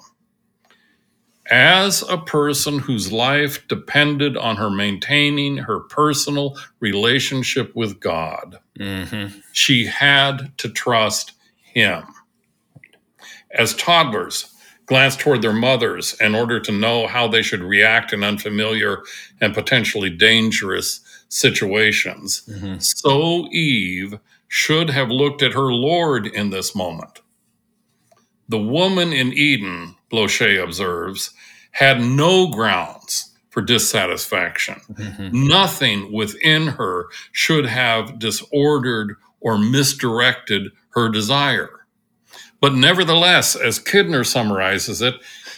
as 1.50 2.04
a 2.10 2.18
person 2.18 2.80
whose 2.80 3.12
life 3.12 3.68
depended 3.68 4.38
on 4.38 4.56
her 4.56 4.70
maintaining 4.70 5.58
her 5.58 5.82
personal 5.82 6.58
relationship 6.80 7.76
with 7.76 8.00
God, 8.00 8.60
mm-hmm. 8.80 9.38
she 9.52 9.86
had 9.86 10.58
to 10.60 10.70
trust 10.70 11.34
Him. 11.62 12.04
As 13.52 13.76
toddlers 13.76 14.53
glance 14.86 15.16
toward 15.16 15.42
their 15.42 15.54
mothers 15.54 16.16
in 16.20 16.36
order 16.36 16.60
to 16.60 16.72
know 16.72 17.08
how 17.08 17.28
they 17.28 17.42
should 17.42 17.64
react 17.64 18.14
in 18.14 18.24
unfamiliar 18.24 19.04
and 19.40 19.54
potentially 19.54 20.10
dangerous 20.10 21.00
situations, 21.30 22.44
mm-hmm. 22.50 22.78
so 22.80 23.48
Eve 23.52 24.20
should 24.48 24.90
have 24.90 25.10
looked 25.10 25.42
at 25.42 25.54
her 25.54 25.74
Lord 25.74 26.28
in 26.28 26.50
this 26.50 26.76
moment. 26.76 27.22
The 28.50 28.60
woman 28.60 29.14
in 29.14 29.34
Eden 29.34 29.96
Blocher 30.14 30.62
observes, 30.64 31.32
had 31.72 32.00
no 32.00 32.48
grounds 32.48 33.34
for 33.50 33.62
dissatisfaction. 33.62 34.80
Mm-hmm. 34.94 35.48
Nothing 35.48 36.12
within 36.14 36.68
her 36.68 37.08
should 37.32 37.66
have 37.66 38.20
disordered 38.20 39.16
or 39.42 39.58
misdirected 39.58 40.72
her 40.90 41.10
desire. 41.10 41.83
But 42.64 42.76
nevertheless, 42.76 43.58
as 43.58 43.78
Kidner 43.78 44.26
summarizes 44.26 45.02
it, 45.02 45.16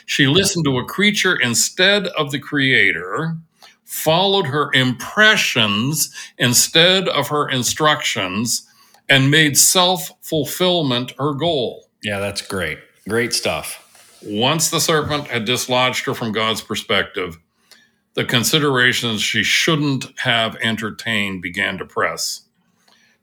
she 0.08 0.26
listened 0.26 0.66
to 0.66 0.80
a 0.80 0.86
creature 0.86 1.36
instead 1.36 2.08
of 2.08 2.32
the 2.32 2.40
creator, 2.40 3.38
followed 3.84 4.48
her 4.48 4.72
impressions 4.74 6.12
instead 6.40 7.08
of 7.08 7.28
her 7.28 7.48
instructions, 7.48 8.68
and 9.08 9.30
made 9.30 9.56
self 9.56 10.14
fulfillment 10.24 11.14
her 11.20 11.34
goal. 11.36 11.92
Yeah, 12.02 12.18
that's 12.18 12.42
great. 12.42 12.80
Great 13.08 13.36
stuff. 13.36 14.18
Once 14.26 14.72
the 14.72 14.80
serpent 14.80 15.28
had 15.28 15.46
dislodged 15.46 16.08
her 16.08 16.16
from 16.16 16.32
God's 16.32 16.62
perspective, 16.62 17.38
the 18.16 18.26
considerations 18.26 19.22
she 19.22 19.44
shouldn't 19.44 20.08
have 20.22 20.56
entertained 20.56 21.44
began 21.44 21.78
to 21.78 21.86
press. 21.86 22.45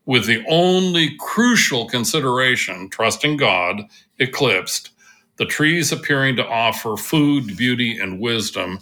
With 0.06 0.26
the 0.26 0.44
only 0.48 1.16
crucial 1.18 1.86
consideration, 1.86 2.90
trusting 2.90 3.36
God, 3.36 3.82
eclipsed, 4.18 4.90
the 5.36 5.46
trees 5.46 5.92
appearing 5.92 6.36
to 6.36 6.46
offer 6.46 6.96
food, 6.96 7.56
beauty, 7.56 7.98
and 7.98 8.20
wisdom 8.20 8.80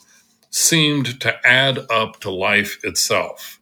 seemed 0.50 1.20
to 1.20 1.46
add 1.46 1.78
up 1.90 2.20
to 2.20 2.30
life 2.30 2.78
itself. 2.84 3.60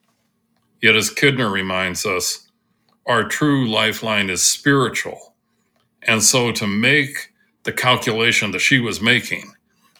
Yet, 0.82 0.96
as 0.96 1.10
Kidner 1.10 1.50
reminds 1.52 2.06
us, 2.06 2.48
our 3.06 3.24
true 3.24 3.68
lifeline 3.68 4.30
is 4.30 4.42
spiritual. 4.42 5.34
And 6.02 6.22
so 6.22 6.52
to 6.52 6.66
make 6.66 7.32
the 7.64 7.72
calculation 7.72 8.52
that 8.52 8.60
she 8.60 8.80
was 8.80 9.00
making 9.00 9.52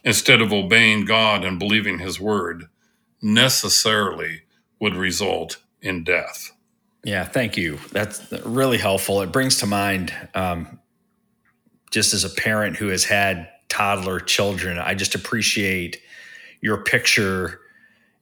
instead 0.04 0.40
of 0.40 0.52
obeying 0.52 1.04
God 1.04 1.44
and 1.44 1.58
believing 1.58 1.98
his 1.98 2.20
word 2.20 2.66
necessarily 3.22 4.42
would 4.80 4.96
result 4.96 5.58
in 5.82 6.04
death. 6.04 6.52
Yeah, 7.04 7.24
thank 7.24 7.56
you. 7.56 7.78
That's 7.92 8.30
really 8.44 8.78
helpful. 8.78 9.22
It 9.22 9.32
brings 9.32 9.58
to 9.60 9.66
mind, 9.66 10.12
um, 10.34 10.80
just 11.90 12.12
as 12.12 12.24
a 12.24 12.30
parent 12.30 12.76
who 12.76 12.88
has 12.88 13.04
had 13.04 13.48
toddler 13.68 14.20
children, 14.20 14.78
I 14.78 14.94
just 14.94 15.14
appreciate 15.14 16.00
your 16.60 16.84
picture 16.84 17.60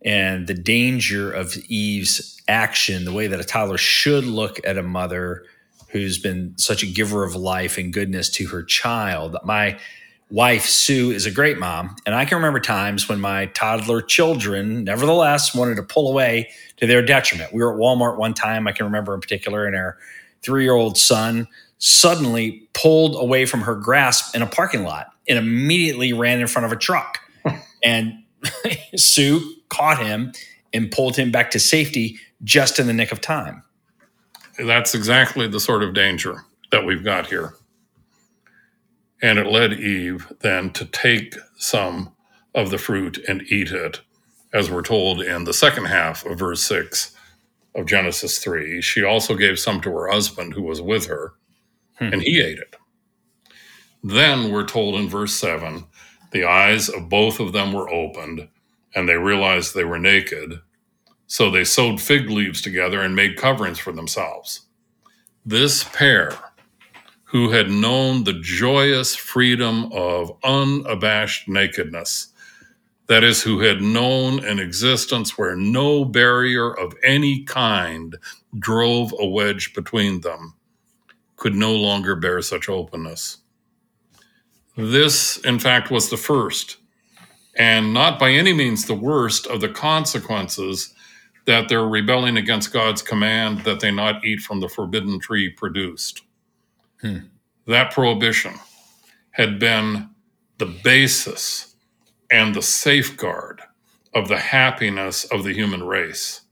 and 0.04 0.46
the 0.46 0.54
danger 0.54 1.32
of 1.32 1.56
Eve's 1.68 2.40
action, 2.46 3.04
the 3.04 3.12
way 3.12 3.26
that 3.26 3.40
a 3.40 3.44
toddler 3.44 3.78
should 3.78 4.24
look 4.24 4.60
at 4.64 4.78
a 4.78 4.82
mother 4.82 5.44
who's 5.88 6.18
been 6.18 6.56
such 6.58 6.82
a 6.82 6.86
giver 6.86 7.24
of 7.24 7.34
life 7.34 7.78
and 7.78 7.92
goodness 7.92 8.28
to 8.30 8.46
her 8.48 8.62
child. 8.62 9.36
My 9.44 9.78
wife, 10.30 10.66
Sue, 10.66 11.10
is 11.10 11.26
a 11.26 11.30
great 11.30 11.58
mom. 11.58 11.96
And 12.04 12.14
I 12.14 12.24
can 12.24 12.36
remember 12.36 12.60
times 12.60 13.08
when 13.08 13.20
my 13.20 13.46
toddler 13.46 14.00
children, 14.00 14.84
nevertheless, 14.84 15.54
wanted 15.54 15.76
to 15.76 15.82
pull 15.82 16.10
away 16.10 16.50
to 16.78 16.86
their 16.86 17.02
detriment. 17.02 17.52
We 17.52 17.62
were 17.62 17.72
at 17.72 17.78
Walmart 17.78 18.18
one 18.18 18.34
time, 18.34 18.66
I 18.66 18.72
can 18.72 18.86
remember 18.86 19.14
in 19.14 19.20
particular, 19.20 19.66
and 19.66 19.76
our 19.76 19.96
three 20.42 20.64
year 20.64 20.74
old 20.74 20.98
son 20.98 21.48
suddenly 21.78 22.68
pulled 22.72 23.16
away 23.16 23.46
from 23.46 23.60
her 23.60 23.74
grasp 23.74 24.34
in 24.34 24.42
a 24.42 24.46
parking 24.46 24.82
lot 24.82 25.08
and 25.28 25.38
immediately 25.38 26.12
ran 26.12 26.40
in 26.40 26.46
front 26.46 26.66
of 26.66 26.72
a 26.72 26.76
truck. 26.76 27.18
and 27.84 28.14
Sue 28.96 29.54
caught 29.68 29.98
him 29.98 30.32
and 30.72 30.90
pulled 30.90 31.16
him 31.16 31.30
back 31.30 31.50
to 31.52 31.60
safety 31.60 32.18
just 32.44 32.78
in 32.78 32.86
the 32.86 32.92
nick 32.92 33.12
of 33.12 33.20
time 33.20 33.62
that's 34.58 34.94
exactly 34.94 35.46
the 35.48 35.60
sort 35.60 35.82
of 35.82 35.94
danger 35.94 36.44
that 36.70 36.84
we've 36.84 37.04
got 37.04 37.26
here. 37.26 37.54
And 39.22 39.38
it 39.38 39.46
led 39.46 39.72
Eve 39.74 40.33
then 40.40 40.70
to 40.70 40.85
take 40.85 41.35
some 41.57 42.12
of 42.55 42.70
the 42.70 42.79
fruit 42.79 43.18
and 43.29 43.42
eat 43.50 43.70
it, 43.70 44.00
as 44.52 44.70
we're 44.70 44.83
told 44.83 45.20
in 45.20 45.44
the 45.44 45.55
second 45.55 45.87
half 45.87 46.24
of 46.26 46.38
verse 46.38 46.62
6 46.62 47.16
of 47.74 47.87
Genesis 47.87 48.38
3. 48.38 48.81
She 48.81 49.02
also 49.02 49.35
gave 49.35 49.59
some 49.59 49.81
to 49.83 49.90
her 49.92 50.11
husband 50.11 50.55
who 50.55 50.62
was 50.62 50.81
with 50.81 51.07
her, 51.07 51.35
hmm. 51.98 52.12
and 52.12 52.22
he 52.22 52.40
ate 52.40 52.59
it. 52.59 52.76
Then 54.02 54.50
we're 54.50 54.66
told 54.66 54.94
in 54.94 55.09
verse 55.09 55.35
7 55.35 55.85
the 56.33 56.44
eyes 56.44 56.88
of 56.88 57.09
both 57.09 57.40
of 57.40 57.52
them 57.52 57.72
were 57.72 57.88
opened, 57.88 58.48
and 58.94 59.09
they 59.09 59.16
realized 59.16 59.74
they 59.74 59.85
were 59.85 59.98
naked, 59.98 60.61
so 61.26 61.50
they 61.50 61.64
sewed 61.64 62.00
fig 62.00 62.29
leaves 62.31 62.61
together 62.61 63.00
and 63.00 63.16
made 63.16 63.37
coverings 63.37 63.79
for 63.79 63.92
themselves. 63.92 64.62
This 65.44 65.85
pair 65.85 66.33
who 67.26 67.50
had 67.50 67.68
known 67.68 68.22
the 68.24 68.40
joyous 68.40 69.16
freedom 69.16 69.90
of 69.92 70.32
unabashed 70.44 71.48
nakedness. 71.48 72.28
That 73.08 73.24
is, 73.24 73.42
who 73.42 73.60
had 73.60 73.82
known 73.82 74.44
an 74.44 74.58
existence 74.60 75.36
where 75.36 75.56
no 75.56 76.04
barrier 76.04 76.72
of 76.72 76.94
any 77.04 77.44
kind 77.44 78.16
drove 78.58 79.12
a 79.18 79.26
wedge 79.26 79.74
between 79.74 80.20
them, 80.20 80.54
could 81.36 81.54
no 81.54 81.74
longer 81.74 82.16
bear 82.16 82.42
such 82.42 82.68
openness. 82.68 83.38
This, 84.76 85.38
in 85.38 85.58
fact, 85.58 85.90
was 85.90 86.10
the 86.10 86.16
first, 86.16 86.76
and 87.56 87.92
not 87.92 88.18
by 88.18 88.30
any 88.30 88.52
means 88.52 88.84
the 88.84 88.94
worst, 88.94 89.46
of 89.46 89.60
the 89.60 89.68
consequences 89.68 90.94
that 91.46 91.68
their 91.68 91.86
rebelling 91.86 92.36
against 92.36 92.72
God's 92.72 93.02
command 93.02 93.60
that 93.64 93.80
they 93.80 93.90
not 93.90 94.24
eat 94.24 94.40
from 94.40 94.60
the 94.60 94.68
forbidden 94.68 95.18
tree 95.18 95.50
produced. 95.50 96.22
Hmm. 97.06 97.18
That 97.66 97.92
prohibition 97.92 98.54
had 99.32 99.58
been 99.58 100.10
the 100.58 100.66
basis 100.66 101.74
and 102.30 102.54
the 102.54 102.62
safeguard 102.62 103.62
of 104.14 104.28
the 104.28 104.38
happiness 104.38 105.24
of 105.24 105.44
the 105.44 105.52
human 105.52 105.84
race. 105.84 106.42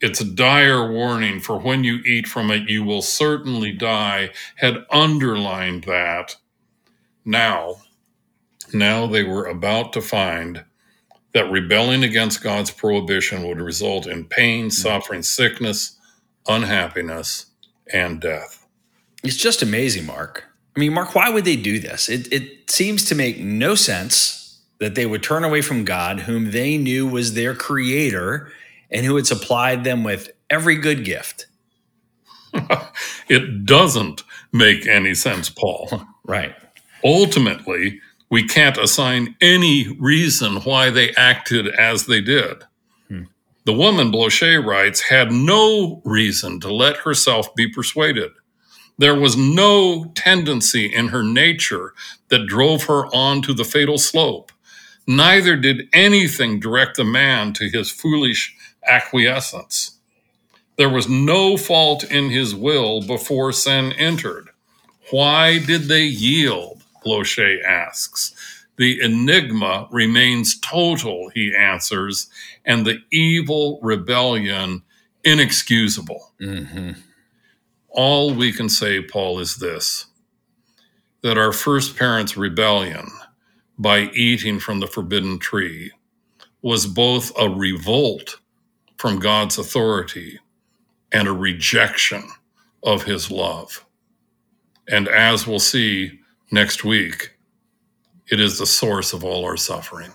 Its 0.00 0.24
dire 0.24 0.90
warning 0.90 1.40
for 1.40 1.58
when 1.58 1.84
you 1.84 1.96
eat 2.06 2.26
from 2.26 2.50
it, 2.50 2.68
you 2.68 2.82
will 2.82 3.02
certainly 3.02 3.72
die, 3.72 4.30
had 4.56 4.84
underlined 4.90 5.84
that. 5.84 6.36
Now, 7.24 7.76
now 8.72 9.06
they 9.06 9.22
were 9.22 9.46
about 9.46 9.92
to 9.92 10.00
find 10.00 10.64
that 11.32 11.50
rebelling 11.50 12.02
against 12.02 12.42
God's 12.42 12.70
prohibition 12.70 13.46
would 13.46 13.60
result 13.60 14.06
in 14.06 14.24
pain, 14.24 14.64
hmm. 14.64 14.70
suffering, 14.70 15.22
sickness, 15.22 15.98
unhappiness, 16.46 17.46
and 17.92 18.20
death. 18.20 18.59
It's 19.22 19.36
just 19.36 19.62
amazing, 19.62 20.06
Mark. 20.06 20.44
I 20.76 20.80
mean, 20.80 20.94
Mark, 20.94 21.14
why 21.14 21.28
would 21.30 21.44
they 21.44 21.56
do 21.56 21.78
this? 21.78 22.08
It, 22.08 22.32
it 22.32 22.70
seems 22.70 23.04
to 23.06 23.14
make 23.14 23.40
no 23.40 23.74
sense 23.74 24.60
that 24.78 24.94
they 24.94 25.04
would 25.06 25.22
turn 25.22 25.44
away 25.44 25.60
from 25.60 25.84
God, 25.84 26.20
whom 26.20 26.52
they 26.52 26.78
knew 26.78 27.06
was 27.06 27.34
their 27.34 27.54
creator 27.54 28.50
and 28.90 29.04
who 29.04 29.16
had 29.16 29.26
supplied 29.26 29.84
them 29.84 30.04
with 30.04 30.30
every 30.48 30.76
good 30.76 31.04
gift. 31.04 31.46
it 33.28 33.64
doesn't 33.64 34.24
make 34.52 34.86
any 34.86 35.14
sense, 35.14 35.50
Paul. 35.50 36.02
right. 36.24 36.54
Ultimately, 37.04 38.00
we 38.30 38.46
can't 38.46 38.78
assign 38.78 39.36
any 39.40 39.96
reason 39.98 40.56
why 40.56 40.90
they 40.90 41.14
acted 41.14 41.68
as 41.68 42.06
they 42.06 42.20
did. 42.20 42.62
Hmm. 43.08 43.24
The 43.64 43.72
woman, 43.72 44.10
Blocher 44.10 44.64
writes, 44.64 45.00
had 45.00 45.32
no 45.32 46.00
reason 46.04 46.60
to 46.60 46.72
let 46.72 46.98
herself 46.98 47.54
be 47.54 47.68
persuaded. 47.68 48.30
There 49.00 49.18
was 49.18 49.34
no 49.34 50.12
tendency 50.14 50.84
in 50.84 51.08
her 51.08 51.22
nature 51.22 51.94
that 52.28 52.46
drove 52.46 52.84
her 52.84 53.06
on 53.14 53.40
to 53.42 53.54
the 53.54 53.64
fatal 53.64 53.96
slope. 53.96 54.52
Neither 55.06 55.56
did 55.56 55.88
anything 55.94 56.60
direct 56.60 56.98
the 56.98 57.04
man 57.04 57.54
to 57.54 57.70
his 57.70 57.90
foolish 57.90 58.54
acquiescence. 58.86 59.92
There 60.76 60.90
was 60.90 61.08
no 61.08 61.56
fault 61.56 62.04
in 62.04 62.28
his 62.28 62.54
will 62.54 63.00
before 63.00 63.52
sin 63.52 63.94
entered. 63.94 64.50
Why 65.10 65.58
did 65.58 65.84
they 65.84 66.04
yield? 66.04 66.82
Blocher 67.02 67.64
asks. 67.66 68.34
The 68.76 69.00
enigma 69.00 69.88
remains 69.90 70.60
total, 70.60 71.30
he 71.34 71.54
answers, 71.56 72.28
and 72.66 72.84
the 72.84 72.98
evil 73.10 73.80
rebellion 73.80 74.82
inexcusable. 75.24 76.32
Mm-hmm. 76.38 76.92
All 77.90 78.34
we 78.34 78.52
can 78.52 78.68
say, 78.68 79.02
Paul, 79.02 79.38
is 79.40 79.56
this 79.56 80.06
that 81.22 81.38
our 81.38 81.52
first 81.52 81.96
parents' 81.96 82.36
rebellion 82.36 83.06
by 83.78 84.02
eating 84.14 84.58
from 84.58 84.80
the 84.80 84.86
forbidden 84.86 85.38
tree 85.38 85.92
was 86.62 86.86
both 86.86 87.32
a 87.38 87.48
revolt 87.48 88.36
from 88.96 89.18
God's 89.18 89.58
authority 89.58 90.38
and 91.12 91.28
a 91.28 91.32
rejection 91.32 92.24
of 92.82 93.04
his 93.04 93.30
love. 93.30 93.84
And 94.88 95.08
as 95.08 95.46
we'll 95.46 95.58
see, 95.58 96.20
next 96.50 96.84
week, 96.84 97.32
it 98.30 98.40
is 98.40 98.58
the 98.58 98.66
source 98.66 99.12
of 99.12 99.24
all 99.24 99.44
our 99.44 99.56
suffering. 99.56 100.12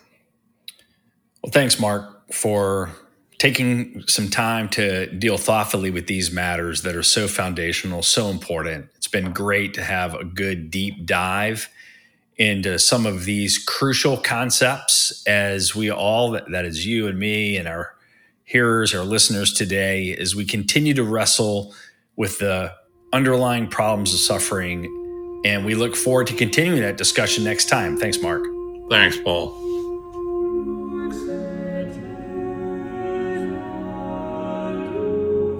Well, 1.44 1.52
thanks, 1.52 1.80
Mark, 1.80 2.32
for 2.34 2.92
taking 3.38 4.04
some 4.08 4.30
time 4.30 4.70
to 4.70 5.08
deal 5.08 5.38
thoughtfully 5.38 5.92
with 5.92 6.08
these 6.08 6.32
matters 6.32 6.84
that 6.84 6.96
are 6.96 7.04
so 7.04 7.28
foundational, 7.28 8.02
so 8.02 8.28
important. 8.30 8.90
It's 8.96 9.08
been 9.08 9.34
great 9.34 9.74
to 9.76 9.84
have 9.84 10.14
a 10.14 10.24
good 10.24 10.72
deep 10.72 11.06
dive 11.06 11.70
into 12.38 12.78
some 12.80 13.06
of 13.06 13.26
these 13.26 13.58
crucial 13.58 14.18
concepts 14.18 15.24
as 15.28 15.76
we 15.76 15.90
all, 15.90 16.32
that 16.32 16.66
is 16.66 16.86
you 16.86 17.08
and 17.08 17.18
me 17.18 17.58
and 17.58 17.68
our 17.68 17.96
hearers, 18.44 18.94
our 18.94 19.04
listeners 19.04 19.54
today, 19.54 20.16
as 20.16 20.36
we 20.36 20.46
continue 20.46 20.94
to 20.94 21.04
wrestle 21.04 21.74
with 22.16 22.40
the 22.40 22.74
underlying 23.14 23.68
problems 23.68 24.14
of 24.14 24.20
suffering 24.20 24.86
and 25.46 25.64
we 25.64 25.76
look 25.76 25.96
forward 25.96 26.28
to 26.28 26.34
continuing 26.34 26.82
that 26.82 26.98
discussion 26.98 27.44
next 27.44 27.70
time. 27.70 27.98
Thanks, 27.98 28.20
Mark. 28.20 28.44
Thanks, 28.90 29.18
Paul. 29.18 29.65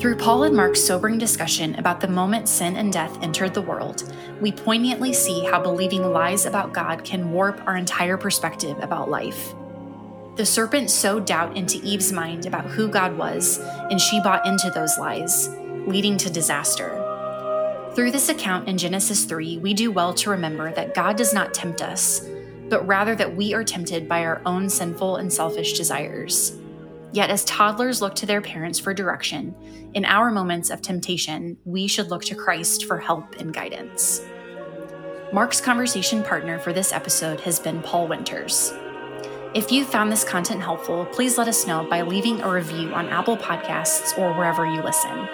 Through 0.06 0.18
Paul 0.18 0.44
and 0.44 0.56
Mark's 0.56 0.84
sobering 0.84 1.18
discussion 1.18 1.74
about 1.80 2.00
the 2.00 2.08
moment 2.08 2.48
sin 2.48 2.76
and 2.76 2.94
death 2.94 3.18
entered 3.24 3.56
the 3.56 3.62
world, 3.64 4.14
we 4.40 4.52
poignantly 4.52 5.12
see 5.14 5.44
how 5.46 5.60
believing 5.60 6.04
lies 6.04 6.46
about 6.46 6.74
God 6.74 7.04
can 7.04 7.32
warp 7.32 7.60
our 7.66 7.76
entire 7.76 8.16
perspective 8.16 8.78
about 8.82 9.10
life. 9.10 9.56
The 10.36 10.46
serpent 10.46 10.92
sowed 10.92 11.26
doubt 11.26 11.58
into 11.58 11.84
Eve's 11.84 12.12
mind 12.12 12.46
about 12.46 12.66
who 12.66 12.88
God 12.88 13.18
was, 13.18 13.58
and 13.90 14.00
she 14.00 14.22
bought 14.22 14.46
into 14.46 14.70
those 14.70 14.96
lies, 15.00 15.50
leading 15.88 16.18
to 16.18 16.30
disaster. 16.30 17.02
Through 17.96 18.12
this 18.12 18.30
account 18.30 18.68
in 18.68 18.78
Genesis 18.78 19.26
3, 19.26 19.58
we 19.58 19.74
do 19.74 19.92
well 19.92 20.14
to 20.14 20.30
remember 20.30 20.72
that 20.72 20.94
God 20.94 21.18
does 21.18 21.34
not 21.34 21.52
tempt 21.52 21.82
us, 21.82 22.22
but 22.70 22.86
rather 22.86 23.16
that 23.16 23.36
we 23.36 23.56
are 23.56 23.64
tempted 23.64 24.08
by 24.08 24.24
our 24.24 24.40
own 24.46 24.70
sinful 24.70 25.16
and 25.16 25.34
selfish 25.34 25.74
desires. 25.74 26.60
Yet, 27.12 27.30
as 27.30 27.46
toddlers 27.46 28.02
look 28.02 28.16
to 28.16 28.26
their 28.26 28.42
parents 28.42 28.80
for 28.80 28.94
direction, 28.94 29.56
in 29.94 30.06
our 30.06 30.32
moments 30.32 30.70
of 30.70 30.82
temptation, 30.82 31.58
we 31.64 31.88
should 31.88 32.10
look 32.10 32.24
to 32.26 32.36
Christ 32.36 32.86
for 32.86 32.98
help 32.98 33.36
and 33.36 33.54
guidance. 33.54 34.22
Mark's 35.32 35.62
conversation 35.62 36.24
partner 36.24 36.60
for 36.60 36.74
this 36.74 36.92
episode 36.92 37.40
has 37.42 37.60
been 37.60 37.82
Paul 37.82 38.08
Winters. 38.08 38.74
If 39.54 39.72
you 39.72 39.86
found 39.86 40.12
this 40.12 40.26
content 40.26 40.62
helpful, 40.62 41.06
please 41.06 41.38
let 41.38 41.48
us 41.48 41.66
know 41.66 41.88
by 41.90 42.02
leaving 42.02 42.42
a 42.42 42.52
review 42.52 42.94
on 42.94 43.08
Apple 43.08 43.38
Podcasts 43.38 44.18
or 44.18 44.34
wherever 44.34 44.66
you 44.66 44.82
listen. 44.82 45.28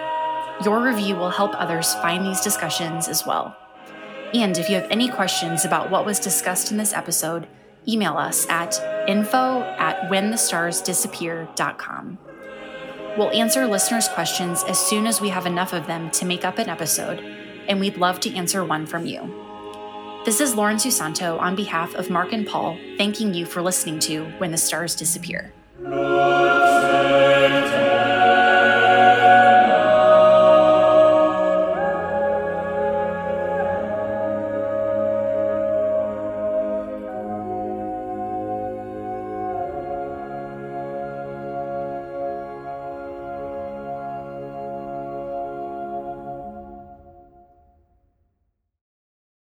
Your 0.63 0.83
review 0.83 1.15
will 1.15 1.31
help 1.31 1.53
others 1.55 1.95
find 1.95 2.23
these 2.23 2.41
discussions 2.41 3.07
as 3.07 3.25
well. 3.25 3.57
And 4.33 4.57
if 4.57 4.69
you 4.69 4.75
have 4.75 4.89
any 4.91 5.09
questions 5.09 5.65
about 5.65 5.89
what 5.89 6.05
was 6.05 6.19
discussed 6.19 6.71
in 6.71 6.77
this 6.77 6.93
episode, 6.93 7.47
email 7.87 8.15
us 8.15 8.47
at 8.47 8.79
info 9.07 9.61
at 9.77 10.09
whenthestarsdisappear.com. 10.09 12.17
We'll 13.17 13.31
answer 13.31 13.67
listeners' 13.67 14.07
questions 14.07 14.63
as 14.63 14.79
soon 14.79 15.05
as 15.05 15.19
we 15.19 15.29
have 15.29 15.45
enough 15.45 15.73
of 15.73 15.87
them 15.87 16.09
to 16.11 16.25
make 16.25 16.45
up 16.45 16.59
an 16.59 16.69
episode, 16.69 17.19
and 17.67 17.79
we'd 17.79 17.97
love 17.97 18.19
to 18.21 18.33
answer 18.35 18.63
one 18.63 18.85
from 18.85 19.05
you. 19.05 19.19
This 20.23 20.39
is 20.39 20.55
Lauren 20.55 20.77
Susanto 20.77 21.39
on 21.39 21.55
behalf 21.55 21.93
of 21.95 22.09
Mark 22.09 22.31
and 22.31 22.47
Paul, 22.47 22.77
thanking 22.97 23.33
you 23.33 23.45
for 23.45 23.61
listening 23.61 23.99
to 23.99 24.25
When 24.37 24.51
the 24.51 24.57
Stars 24.57 24.95
Disappear. 24.95 25.51